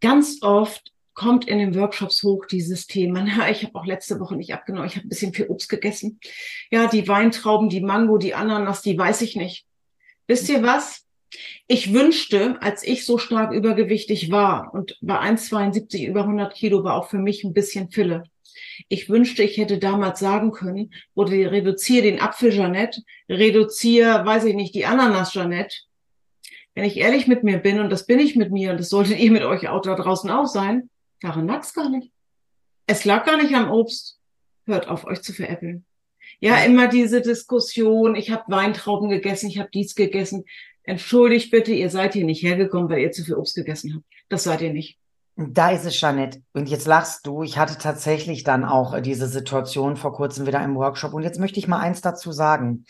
[0.00, 3.26] Ganz oft kommt in den Workshops hoch, dieses Thema.
[3.26, 4.88] Ja, ich habe auch letzte Woche nicht abgenommen.
[4.88, 6.20] Ich habe ein bisschen viel Obst gegessen.
[6.70, 9.66] Ja, die Weintrauben, die Mango, die Ananas, die weiß ich nicht.
[10.26, 11.04] Wisst ihr was?
[11.66, 16.94] Ich wünschte, als ich so stark übergewichtig war und bei 1,72 über 100 Kilo war
[16.94, 18.24] auch für mich ein bisschen Fülle.
[18.88, 24.54] Ich wünschte, ich hätte damals sagen können, oder reduziere den Apfel Jeanette, reduziere, weiß ich
[24.54, 25.74] nicht, die Ananas Jeanette.
[26.74, 29.18] Wenn ich ehrlich mit mir bin, und das bin ich mit mir, und das solltet
[29.18, 30.90] ihr mit euch auch da draußen auch sein,
[31.22, 32.12] Daran lag es gar nicht.
[32.86, 34.18] Es lag gar nicht am Obst.
[34.66, 35.84] Hört auf, euch zu veräppeln.
[36.40, 40.44] Ja, immer diese Diskussion, ich habe Weintrauben gegessen, ich habe dies gegessen.
[40.82, 44.04] Entschuldigt bitte, ihr seid hier nicht hergekommen, weil ihr zu viel Obst gegessen habt.
[44.28, 44.98] Das seid ihr nicht.
[45.36, 46.42] Da ist es, Jeanette.
[46.52, 47.42] Und jetzt lachst du.
[47.42, 51.14] Ich hatte tatsächlich dann auch äh, diese Situation vor kurzem wieder im Workshop.
[51.14, 52.84] Und jetzt möchte ich mal eins dazu sagen.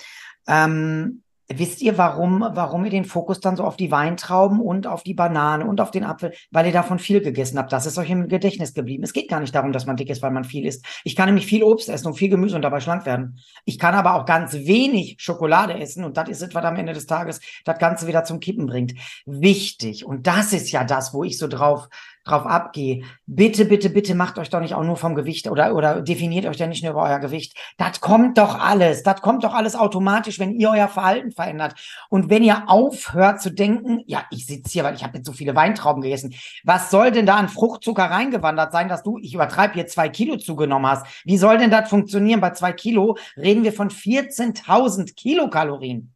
[0.46, 1.22] Ähm,
[1.58, 5.14] Wisst ihr, warum, warum ihr den Fokus dann so auf die Weintrauben und auf die
[5.14, 7.72] Banane und auf den Apfel, weil ihr davon viel gegessen habt.
[7.72, 9.02] Das ist euch im Gedächtnis geblieben.
[9.02, 10.84] Es geht gar nicht darum, dass man dick ist, weil man viel isst.
[11.04, 13.38] Ich kann nämlich viel Obst essen und viel Gemüse und dabei schlank werden.
[13.64, 17.06] Ich kann aber auch ganz wenig Schokolade essen und das ist etwas am Ende des
[17.06, 18.94] Tages das Ganze wieder zum Kippen bringt.
[19.26, 20.04] Wichtig.
[20.04, 21.88] Und das ist ja das, wo ich so drauf
[22.24, 23.04] drauf abgehe.
[23.26, 26.58] Bitte, bitte, bitte macht euch doch nicht auch nur vom Gewicht oder, oder definiert euch
[26.58, 27.56] ja nicht nur über euer Gewicht.
[27.78, 29.02] Das kommt doch alles.
[29.02, 31.74] Das kommt doch alles automatisch, wenn ihr euer Verhalten verändert.
[32.08, 35.32] Und wenn ihr aufhört zu denken, ja, ich sitze hier, weil ich habe jetzt so
[35.32, 36.34] viele Weintrauben gegessen.
[36.64, 40.36] Was soll denn da an Fruchtzucker reingewandert sein, dass du, ich übertreibe hier zwei Kilo
[40.36, 41.06] zugenommen hast?
[41.24, 42.40] Wie soll denn das funktionieren?
[42.40, 46.14] Bei zwei Kilo reden wir von 14.000 Kilokalorien.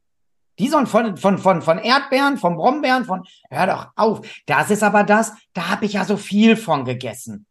[0.59, 4.27] Die sollen von, von, von, von Erdbeeren, von Brombeeren, von, hör doch auf.
[4.47, 7.47] Das ist aber das, da habe ich ja so viel von gegessen.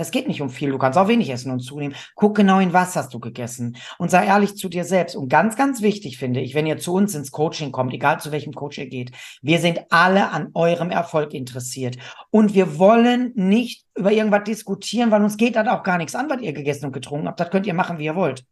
[0.00, 1.96] Es geht nicht um viel, du kannst auch wenig essen und zunehmen.
[2.14, 5.16] Guck genau in was hast du gegessen und sei ehrlich zu dir selbst.
[5.16, 8.30] Und ganz, ganz wichtig finde ich, wenn ihr zu uns ins Coaching kommt, egal zu
[8.30, 9.10] welchem Coach ihr geht,
[9.42, 11.96] wir sind alle an eurem Erfolg interessiert.
[12.30, 16.30] Und wir wollen nicht über irgendwas diskutieren, weil uns geht das auch gar nichts an,
[16.30, 17.40] was ihr gegessen und getrunken habt.
[17.40, 18.44] Das könnt ihr machen, wie ihr wollt.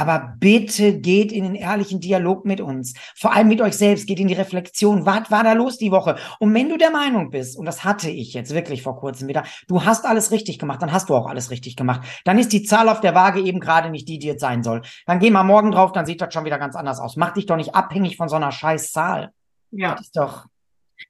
[0.00, 2.94] Aber bitte geht in den ehrlichen Dialog mit uns.
[3.14, 4.06] Vor allem mit euch selbst.
[4.06, 5.04] Geht in die Reflexion.
[5.04, 6.16] Was war da los die Woche?
[6.38, 9.44] Und wenn du der Meinung bist, und das hatte ich jetzt wirklich vor kurzem wieder,
[9.68, 12.00] du hast alles richtig gemacht, dann hast du auch alles richtig gemacht.
[12.24, 14.80] Dann ist die Zahl auf der Waage eben gerade nicht die, die jetzt sein soll.
[15.04, 17.16] Dann geh mal morgen drauf, dann sieht das schon wieder ganz anders aus.
[17.16, 19.34] Mach dich doch nicht abhängig von so einer scheiß Zahl.
[19.70, 19.96] Ja.
[19.96, 20.46] Das ist doch.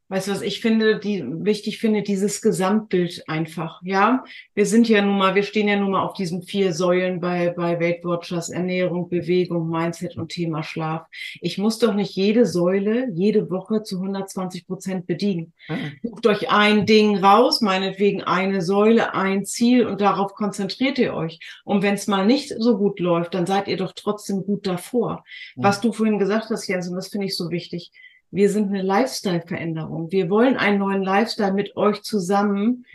[0.08, 4.24] Weißt du was, ich finde, die, wichtig finde, dieses Gesamtbild einfach, ja.
[4.54, 7.50] Wir sind ja nun mal, wir stehen ja nun mal auf diesen vier Säulen bei,
[7.50, 11.06] bei Weight Watchers, Ernährung, Bewegung, Mindset und Thema Schlaf.
[11.40, 15.52] Ich muss doch nicht jede Säule jede Woche zu 120 Prozent bedienen.
[15.68, 15.92] Mhm.
[16.02, 21.38] Guckt euch ein Ding raus, meinetwegen eine Säule, ein Ziel und darauf konzentriert ihr euch.
[21.64, 25.24] Und wenn es mal nicht so gut läuft, dann seid ihr doch trotzdem gut davor.
[25.56, 27.92] Was du vorhin gesagt hast, Jens, und das finde ich so wichtig
[28.30, 30.10] wir sind eine Lifestyle-Veränderung.
[30.10, 32.86] Wir wollen einen neuen Lifestyle mit euch zusammen.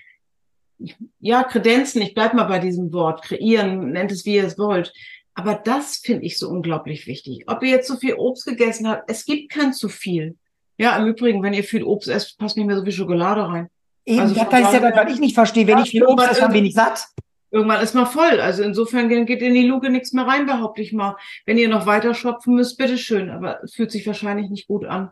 [1.19, 4.93] Ja, kredenzen, ich bleib mal bei diesem Wort, kreieren, nennt es wie ihr es wollt.
[5.33, 7.43] Aber das finde ich so unglaublich wichtig.
[7.47, 10.37] Ob ihr jetzt zu viel Obst gegessen habt, es gibt kein zu viel.
[10.77, 13.67] Ja, im Übrigen, wenn ihr viel Obst esst, passt nicht mehr so viel Schokolade rein.
[14.05, 15.67] Eben, also das ist ja das, was ich nicht verstehe.
[15.67, 17.07] Wenn ich viel Obst esse, dann bin ich satt.
[17.51, 18.39] Irgendwann ist mal voll.
[18.39, 21.15] Also insofern geht in die Luke nichts mehr rein, behaupte ich mal.
[21.45, 23.29] Wenn ihr noch weiter schopfen müsst, bitteschön.
[23.29, 25.11] Aber es fühlt sich wahrscheinlich nicht gut an.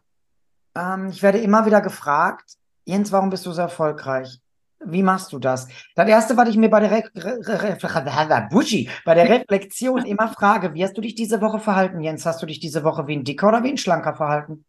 [0.76, 4.40] Ähm, ich werde immer wieder gefragt, Jens, warum bist du so erfolgreich?
[4.86, 5.68] Wie machst du das?
[5.96, 10.28] Das erste, was ich mir bei der, Re Re Re Buschi, bei der Reflexion immer
[10.28, 12.26] frage, wie hast du dich diese Woche verhalten, Jens?
[12.26, 14.66] Hast du dich diese Woche wie ein dicker oder wie ein schlanker verhalten?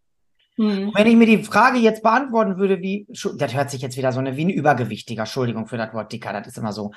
[0.57, 0.93] Hm.
[0.95, 4.21] Wenn ich mir die Frage jetzt beantworten würde, wie, das hört sich jetzt wieder so
[4.21, 6.93] eine, wie ein Übergewichtiger, Entschuldigung für das Wort dicker, das ist immer so.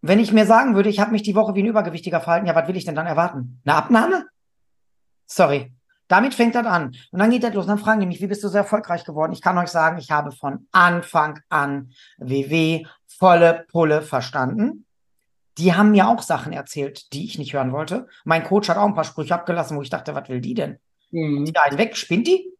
[0.00, 2.56] Wenn ich mir sagen würde, ich habe mich die Woche wie ein Übergewichtiger verhalten, ja,
[2.56, 3.60] was will ich denn dann erwarten?
[3.64, 4.26] Eine Abnahme?
[5.26, 5.72] Sorry.
[6.08, 6.94] Damit fängt das an.
[7.10, 7.64] Und dann geht das los.
[7.64, 9.32] Und dann fragen die mich, wie bist du so erfolgreich geworden?
[9.32, 14.84] Ich kann euch sagen, ich habe von Anfang an WW volle Pulle verstanden.
[15.58, 18.08] Die haben mir auch Sachen erzählt, die ich nicht hören wollte.
[18.24, 20.78] Mein Coach hat auch ein paar Sprüche abgelassen, wo ich dachte, was will die denn?
[21.10, 21.44] Mhm.
[21.44, 22.52] Die einen weg, spinnt die?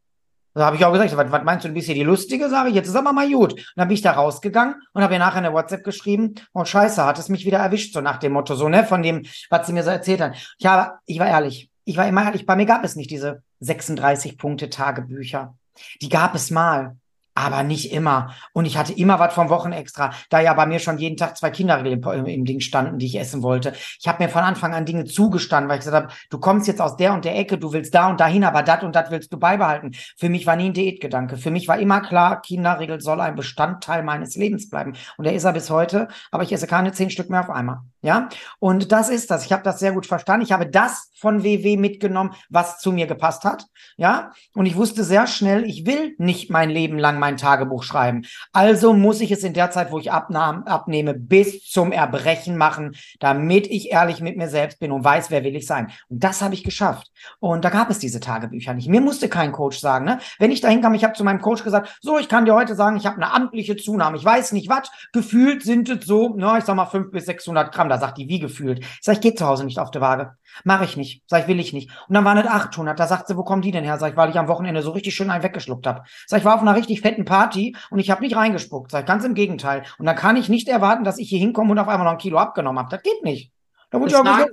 [0.55, 2.50] Da habe ich auch gesagt, was, was meinst du, du bist hier die Lustige?
[2.50, 3.52] Sage ich, jetzt ist aber mal gut.
[3.52, 7.05] Und dann bin ich da rausgegangen und habe ihr nachher eine WhatsApp geschrieben, oh scheiße,
[7.05, 9.72] hat es mich wieder erwischt, so nach dem Motto, so, ne, von dem, was sie
[9.72, 10.37] mir so erzählt hat.
[10.59, 13.42] Ich habe, ich war ehrlich, ich war immer ehrlich, bei mir gab es nicht diese
[13.60, 15.56] 36 Punkte Tagebücher.
[16.00, 16.96] Die gab es mal
[17.34, 18.34] aber nicht immer.
[18.52, 21.50] Und ich hatte immer was vom Wochenextra, da ja bei mir schon jeden Tag zwei
[21.50, 23.72] Kinderriegel im, im, Ding standen, die ich essen wollte.
[24.00, 26.80] Ich habe mir von Anfang an Dinge zugestanden, weil ich gesagt habe, du kommst jetzt
[26.80, 29.32] aus der und der Ecke, du willst da und dahin, aber das und das willst
[29.32, 29.92] du beibehalten.
[30.16, 31.36] Für mich war nie ein Diätgedanke.
[31.36, 34.94] Für mich war immer klar, Kinderriegel soll ein Bestandteil meines Lebens bleiben.
[35.16, 37.80] Und der ist er bis heute, aber ich esse keine zehn Stück mehr auf einmal.
[38.02, 39.46] Ja, und das ist das.
[39.46, 40.44] Ich habe das sehr gut verstanden.
[40.44, 43.66] Ich habe das von WW mitgenommen, was zu mir gepasst hat.
[43.96, 48.22] Ja, und ich wusste sehr schnell, ich will nicht mein Leben lang mein Tagebuch schreiben.
[48.52, 52.96] Also muss ich es in der Zeit, wo ich abnahm, abnehme, bis zum Erbrechen machen,
[53.20, 55.92] damit ich ehrlich mit mir selbst bin und weiß, wer will ich sein.
[56.08, 57.12] Und das habe ich geschafft.
[57.38, 58.88] Und da gab es diese Tagebücher nicht.
[58.88, 60.04] Mir musste kein Coach sagen.
[60.04, 60.18] Ne?
[60.40, 62.74] Wenn ich dahin kam, ich habe zu meinem Coach gesagt, so, ich kann dir heute
[62.74, 64.16] sagen, ich habe eine amtliche Zunahme.
[64.16, 64.90] Ich weiß nicht was.
[65.12, 67.88] Gefühlt sind es so, na, ich sag mal, fünf bis 600 Gramm.
[67.88, 68.80] Da sagt die, wie gefühlt.
[68.80, 70.37] Ich sag, ich gehe zu Hause nicht auf die Waage.
[70.64, 71.22] Mache ich nicht.
[71.28, 71.90] Sag ich, will ich nicht.
[72.08, 72.98] Und dann waren es 800.
[72.98, 73.98] Da sagt sie, wo kommen die denn her?
[73.98, 76.02] Sag ich, weil ich am Wochenende so richtig schön einen weggeschluckt habe.
[76.26, 78.92] Sag ich, war auf einer richtig fetten Party und ich habe nicht reingespuckt.
[79.07, 79.85] Ganz im Gegenteil.
[79.98, 82.18] Und dann kann ich nicht erwarten, dass ich hier hinkomme und auf einmal noch ein
[82.18, 82.90] Kilo abgenommen habe.
[82.90, 83.53] Das geht nicht.
[83.90, 84.53] Da wurde ich auch gesagt,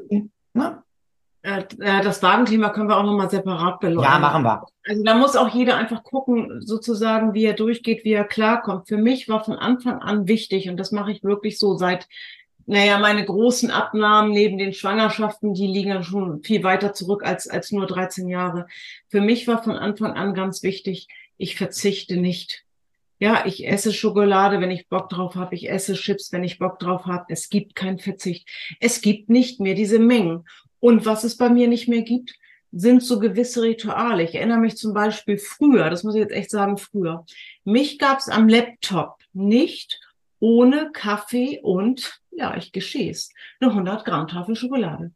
[0.53, 0.83] ne?
[1.41, 4.13] Äh, das Wagenthema können wir auch nochmal separat beleuchten.
[4.13, 4.65] Ja, machen wir.
[4.85, 8.89] Also da muss auch jeder einfach gucken, sozusagen, wie er durchgeht, wie er klarkommt.
[8.89, 12.07] Für mich war von Anfang an wichtig, und das mache ich wirklich so seit
[12.65, 17.71] naja, meine großen Abnahmen neben den Schwangerschaften, die liegen schon viel weiter zurück als, als
[17.71, 18.67] nur 13 Jahre.
[19.07, 21.07] Für mich war von Anfang an ganz wichtig,
[21.39, 22.65] ich verzichte nicht.
[23.17, 25.55] Ja, ich esse Schokolade, wenn ich Bock drauf habe.
[25.55, 27.25] Ich esse Chips, wenn ich Bock drauf habe.
[27.29, 28.47] Es gibt keinen Verzicht.
[28.79, 30.45] Es gibt nicht mehr diese Mengen.
[30.79, 32.35] Und was es bei mir nicht mehr gibt,
[32.71, 34.23] sind so gewisse Rituale.
[34.23, 37.25] Ich erinnere mich zum Beispiel früher, das muss ich jetzt echt sagen, früher.
[37.63, 39.99] Mich gab es am Laptop nicht
[40.39, 45.11] ohne Kaffee und, ja, ich geschehe es, eine 100 Gramm Tafel Schokolade.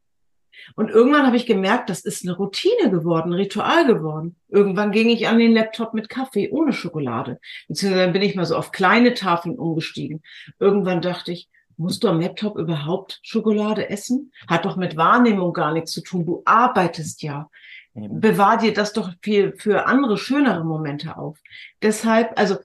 [0.76, 4.36] Und irgendwann habe ich gemerkt, das ist eine Routine geworden, ein Ritual geworden.
[4.50, 7.40] Irgendwann ging ich an den Laptop mit Kaffee ohne Schokolade.
[7.68, 10.22] Beziehungsweise dann bin ich mal so auf kleine Tafeln umgestiegen.
[10.60, 14.32] Irgendwann dachte ich, musst du am Laptop überhaupt Schokolade essen?
[14.48, 16.26] Hat doch mit Wahrnehmung gar nichts zu tun.
[16.26, 17.50] Du arbeitest ja.
[17.96, 21.38] Bewahr dir das doch für, für andere, schönere Momente auf.
[21.82, 22.58] Deshalb, also,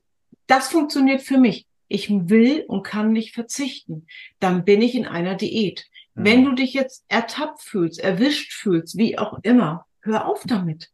[0.46, 1.66] das funktioniert für mich.
[1.88, 4.06] Ich will und kann nicht verzichten.
[4.40, 5.86] Dann bin ich in einer Diät.
[6.24, 10.90] Wenn du dich jetzt ertappt fühlst, erwischt fühlst, wie auch immer, hör auf damit.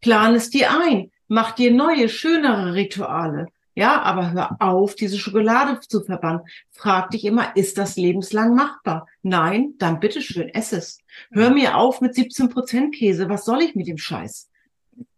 [0.00, 1.10] Plan es dir ein.
[1.28, 3.46] Mach dir neue, schönere Rituale.
[3.74, 6.40] Ja, aber hör auf, diese Schokolade zu verbannen.
[6.72, 9.06] Frag dich immer, ist das lebenslang machbar?
[9.22, 10.98] Nein, dann bitteschön, ess es.
[11.30, 13.28] Hör mir auf mit 17 Prozent Käse.
[13.28, 14.50] Was soll ich mit dem Scheiß?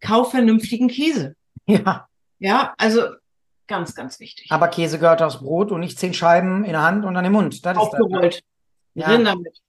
[0.01, 1.37] Kauf vernünftigen Käse.
[1.67, 2.07] Ja.
[2.39, 3.03] Ja, also
[3.67, 4.51] ganz, ganz wichtig.
[4.51, 7.33] Aber Käse gehört aufs Brot und nicht zehn Scheiben in der Hand und dann im
[7.33, 7.65] Mund.
[7.65, 8.43] Das Aufgerollt.
[8.95, 9.17] Ja.
[9.19, 9.61] damit.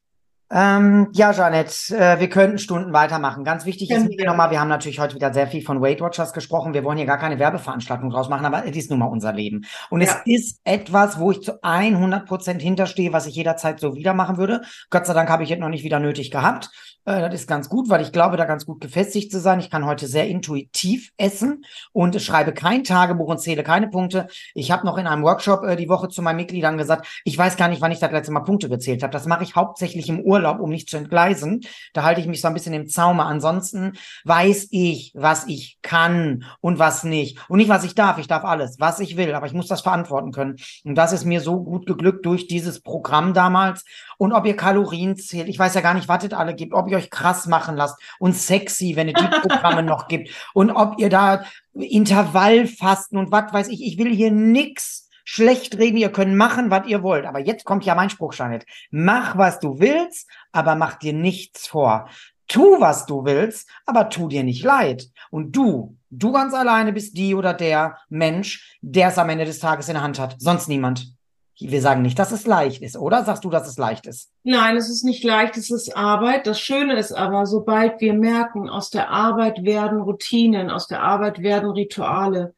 [0.53, 3.45] Ähm, ja, Janet, äh, wir könnten Stunden weitermachen.
[3.45, 6.34] Ganz wichtig ist mir nochmal, wir haben natürlich heute wieder sehr viel von Weight Watchers
[6.34, 6.73] gesprochen.
[6.73, 9.62] Wir wollen hier gar keine Werbeveranstaltung draus machen, aber es ist nun mal unser Leben.
[9.89, 10.07] Und ja.
[10.25, 14.36] es ist etwas, wo ich zu 100 Prozent hinterstehe, was ich jederzeit so wieder machen
[14.36, 14.62] würde.
[14.89, 16.69] Gott sei Dank habe ich jetzt noch nicht wieder nötig gehabt.
[17.06, 19.60] Äh, das ist ganz gut, weil ich glaube, da ganz gut gefestigt zu sein.
[19.60, 24.28] Ich kann heute sehr intuitiv essen und schreibe kein Tagebuch und zähle keine Punkte.
[24.54, 27.58] Ich habe noch in einem Workshop äh, die Woche zu meinen Mitgliedern gesagt, ich weiß
[27.58, 29.12] gar nicht, wann ich das letzte Mal Punkte gezählt habe.
[29.12, 31.62] Das mache ich hauptsächlich im Urlaub um nicht zu entgleisen.
[31.94, 33.26] Da halte ich mich so ein bisschen im Zaume.
[33.26, 33.94] Ansonsten
[34.26, 37.40] weiß ich, was ich kann und was nicht.
[37.50, 38.18] Und nicht, was ich darf.
[38.20, 40.58] Ich darf alles, was ich will, aber ich muss das verantworten können.
[40.84, 43.84] Und das ist mir so gut geglückt durch dieses Programm damals.
[44.18, 46.90] Und ob ihr Kalorien zählt, ich weiß ja gar nicht, was es alle gibt, ob
[46.91, 50.30] ihr euch krass machen lasst und sexy, wenn es die Programme noch gibt.
[50.54, 55.97] Und ob ihr da Intervallfasten und was weiß ich, ich will hier nix schlecht reden,
[55.97, 57.25] ihr könnt machen, was ihr wollt.
[57.25, 58.65] Aber jetzt kommt ja mein Spruch, Janet.
[58.89, 62.10] Mach, was du willst, aber mach dir nichts vor.
[62.47, 65.10] Tu, was du willst, aber tu dir nicht leid.
[65.30, 69.60] Und du, du ganz alleine bist die oder der Mensch, der es am Ende des
[69.60, 70.36] Tages in der Hand hat.
[70.38, 71.15] Sonst niemand.
[71.62, 73.24] Wir sagen nicht, dass es leicht ist, oder?
[73.24, 74.32] Sagst du, dass es leicht ist?
[74.43, 76.47] Nein, es ist nicht leicht, es ist Arbeit.
[76.47, 81.43] Das Schöne ist aber, sobald wir merken, aus der Arbeit werden Routinen, aus der Arbeit
[81.43, 82.54] werden Rituale,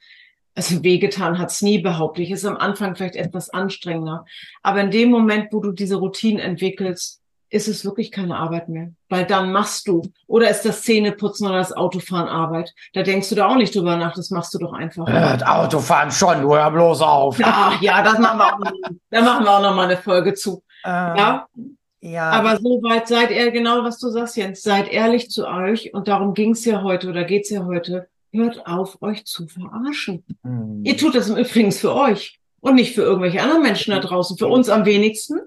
[0.56, 2.24] also wehgetan hat's nie, behaupte.
[2.24, 4.26] Ist am Anfang vielleicht etwas anstrengender.
[4.62, 7.23] Aber in dem Moment, wo du diese Routinen entwickelst,
[7.54, 8.90] ist es wirklich keine Arbeit mehr.
[9.10, 10.02] Weil dann machst du.
[10.26, 12.74] Oder ist das Zähneputzen oder das Autofahren Arbeit?
[12.94, 15.08] Da denkst du da auch nicht drüber nach, das machst du doch einfach.
[15.08, 17.38] Ja, das Autofahren schon, du hör bloß auf.
[17.40, 18.60] Ja, ja, das machen wir auch,
[19.12, 20.64] da machen wir auch noch mal eine Folge zu.
[20.84, 21.48] Ähm, ja.
[22.02, 22.32] Ja.
[22.32, 24.62] Aber soweit seid ihr genau, was du sagst, Jens.
[24.62, 29.02] Seid ehrlich zu euch und darum ging's ja heute oder geht's ja heute hört auf,
[29.02, 30.24] euch zu verarschen.
[30.42, 30.82] Mhm.
[30.84, 34.38] Ihr tut das im Übrigen für euch und nicht für irgendwelche anderen Menschen da draußen.
[34.38, 35.40] Für uns am wenigsten.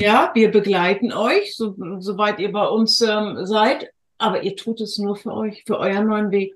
[0.00, 3.90] Ja, wir begleiten euch, so, soweit ihr bei uns ähm, seid.
[4.16, 6.54] Aber ihr tut es nur für euch, für euren neuen Weg.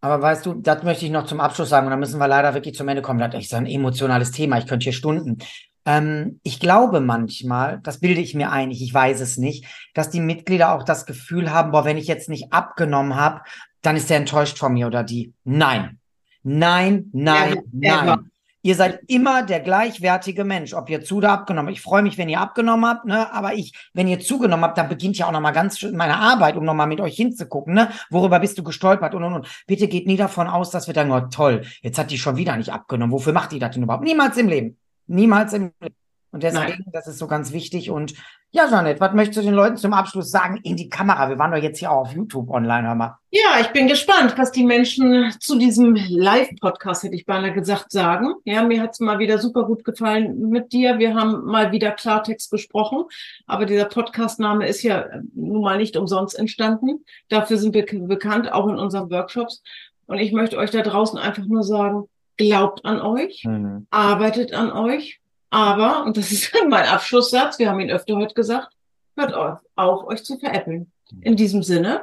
[0.00, 2.54] Aber weißt du, das möchte ich noch zum Abschluss sagen, und da müssen wir leider
[2.54, 3.18] wirklich zum Ende kommen.
[3.18, 4.56] Das ist ein emotionales Thema.
[4.56, 5.38] Ich könnte hier Stunden.
[5.84, 10.20] Ähm, ich glaube manchmal, das bilde ich mir ein, ich weiß es nicht, dass die
[10.20, 13.42] Mitglieder auch das Gefühl haben, boah, wenn ich jetzt nicht abgenommen habe,
[13.82, 15.32] dann ist er enttäuscht von mir oder die.
[15.44, 15.98] Nein.
[16.42, 18.29] Nein, nein, ja, nein.
[18.62, 21.78] Ihr seid immer der gleichwertige Mensch, ob ihr zu oder abgenommen habt.
[21.78, 23.32] Ich freue mich, wenn ihr abgenommen habt, ne?
[23.32, 26.64] aber ich, wenn ihr zugenommen habt, dann beginnt ja auch nochmal ganz meine Arbeit, um
[26.64, 27.90] nochmal mit euch hinzugucken, ne?
[28.10, 29.64] Worüber bist du gestolpert und und und.
[29.66, 32.56] Bitte geht nie davon aus, dass wir dann, oh toll, jetzt hat die schon wieder
[32.56, 33.12] nicht abgenommen.
[33.12, 34.04] Wofür macht die das denn überhaupt?
[34.04, 34.76] Niemals im Leben.
[35.06, 35.94] Niemals im Leben.
[36.32, 36.84] Und deswegen, Nein.
[36.92, 37.90] das ist so ganz wichtig.
[37.90, 38.14] Und
[38.52, 41.28] ja, Janet, was möchtest du den Leuten zum Abschluss sagen in die Kamera?
[41.28, 43.16] Wir waren doch jetzt hier auch auf YouTube online, hör mal.
[43.30, 48.34] Ja, ich bin gespannt, was die Menschen zu diesem Live-Podcast, hätte ich beinahe gesagt, sagen.
[48.44, 50.98] Ja, mir hat's mal wieder super gut gefallen mit dir.
[50.98, 53.04] Wir haben mal wieder Klartext gesprochen.
[53.46, 57.04] Aber dieser Podcast-Name ist ja nun mal nicht umsonst entstanden.
[57.28, 59.62] Dafür sind wir bekannt, auch in unseren Workshops.
[60.06, 63.86] Und ich möchte euch da draußen einfach nur sagen, glaubt an euch, mhm.
[63.90, 68.72] arbeitet an euch, aber, und das ist mein Abschlusssatz, wir haben ihn öfter heute gesagt,
[69.16, 70.90] hört auf, auf euch zu veräppeln.
[71.22, 72.02] In diesem Sinne.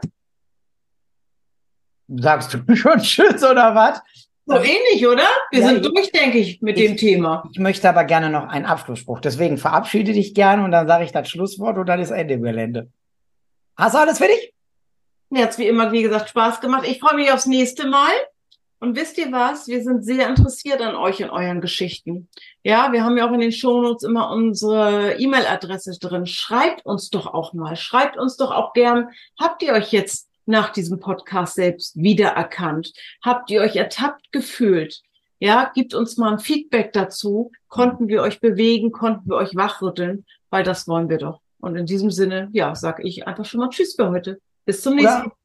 [2.07, 4.01] Sagst du schon Tschüss oder was?
[4.49, 5.27] so ähnlich, oder?
[5.51, 7.49] Wir Ja, sind durch, denke ich, mit ich- dem Thema.
[7.51, 9.19] Ich möchte aber gerne noch einen Abschlussspruch.
[9.19, 12.43] Deswegen verabschiede dich gerne und dann sage ich das Schlusswort und dann ist Ende im
[12.43, 12.89] Gelände.
[13.75, 14.53] Hast du alles für dich?
[15.29, 16.85] Mir hat's wie immer, wie gesagt, Spaß gemacht.
[16.87, 18.09] Ich freue mich aufs nächste Mal.
[18.79, 19.67] Und wisst ihr was?
[19.67, 22.29] Wir sind sehr interessiert an euch und euren Geschichten.
[22.63, 26.27] Ja, wir haben ja auch in den Shownotes immer unsere E-Mail-Adresse drin.
[26.27, 27.75] Schreibt uns doch auch mal.
[27.75, 29.09] Schreibt uns doch auch gern.
[29.39, 32.93] Habt ihr euch jetzt nach diesem Podcast selbst wiedererkannt?
[33.23, 35.01] Habt ihr euch ertappt gefühlt?
[35.39, 37.51] Ja, gibt uns mal ein Feedback dazu.
[37.67, 38.91] Konnten wir euch bewegen?
[38.91, 40.25] Konnten wir euch wachrütteln?
[40.51, 41.41] Weil das wollen wir doch.
[41.59, 44.39] Und in diesem Sinne, ja, sag ich einfach schon mal Tschüss für heute.
[44.65, 45.36] Bis zum nächsten Mal.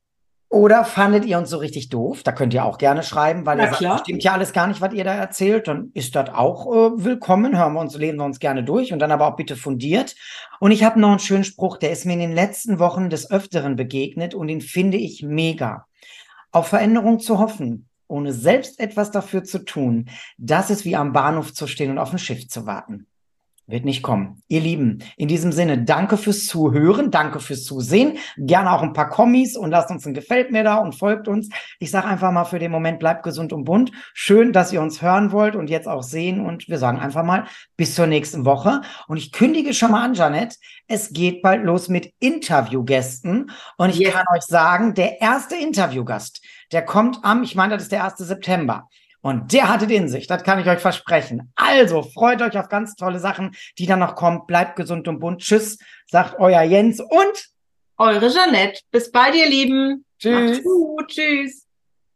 [0.52, 2.22] Oder, fandet ihr uns so richtig doof?
[2.24, 3.92] Da könnt ihr auch gerne schreiben, weil Na ihr sagt, klar.
[3.92, 5.66] das stimmt ja alles gar nicht, was ihr da erzählt.
[5.66, 7.56] Dann ist das auch äh, willkommen.
[7.56, 10.14] Hören wir uns, lesen wir uns gerne durch und dann aber auch bitte fundiert.
[10.60, 13.30] Und ich habe noch einen schönen Spruch, der ist mir in den letzten Wochen des
[13.30, 15.86] Öfteren begegnet und den finde ich mega.
[16.50, 21.54] Auf Veränderung zu hoffen, ohne selbst etwas dafür zu tun, das ist wie am Bahnhof
[21.54, 23.06] zu stehen und auf ein Schiff zu warten.
[23.72, 24.42] Wird nicht kommen.
[24.48, 28.18] Ihr Lieben, in diesem Sinne, danke fürs Zuhören, danke fürs Zusehen.
[28.36, 31.48] Gerne auch ein paar Kommis und lasst uns ein Gefällt mir da und folgt uns.
[31.78, 33.90] Ich sage einfach mal für den Moment, bleibt gesund und bunt.
[34.12, 36.44] Schön, dass ihr uns hören wollt und jetzt auch sehen.
[36.44, 37.46] Und wir sagen einfach mal
[37.78, 38.82] bis zur nächsten Woche.
[39.08, 40.56] Und ich kündige schon mal an, Janette,
[40.86, 43.52] es geht bald los mit Interviewgästen.
[43.78, 44.12] Und ich Yes.
[44.12, 46.42] kann euch sagen, der erste Interviewgast,
[46.72, 48.18] der kommt am, ich meine, das ist der 1.
[48.18, 48.90] September.
[49.22, 51.52] Und der hatte den sich, das kann ich euch versprechen.
[51.54, 54.46] Also freut euch auf ganz tolle Sachen, die dann noch kommen.
[54.46, 55.40] Bleibt gesund und bunt.
[55.40, 57.52] Tschüss, sagt euer Jens und
[57.98, 58.80] Eure Jeanette.
[58.90, 60.04] Bis bald, ihr Lieben.
[60.18, 60.50] Tschüss.
[60.50, 61.08] Macht's gut.
[61.08, 61.61] Tschüss.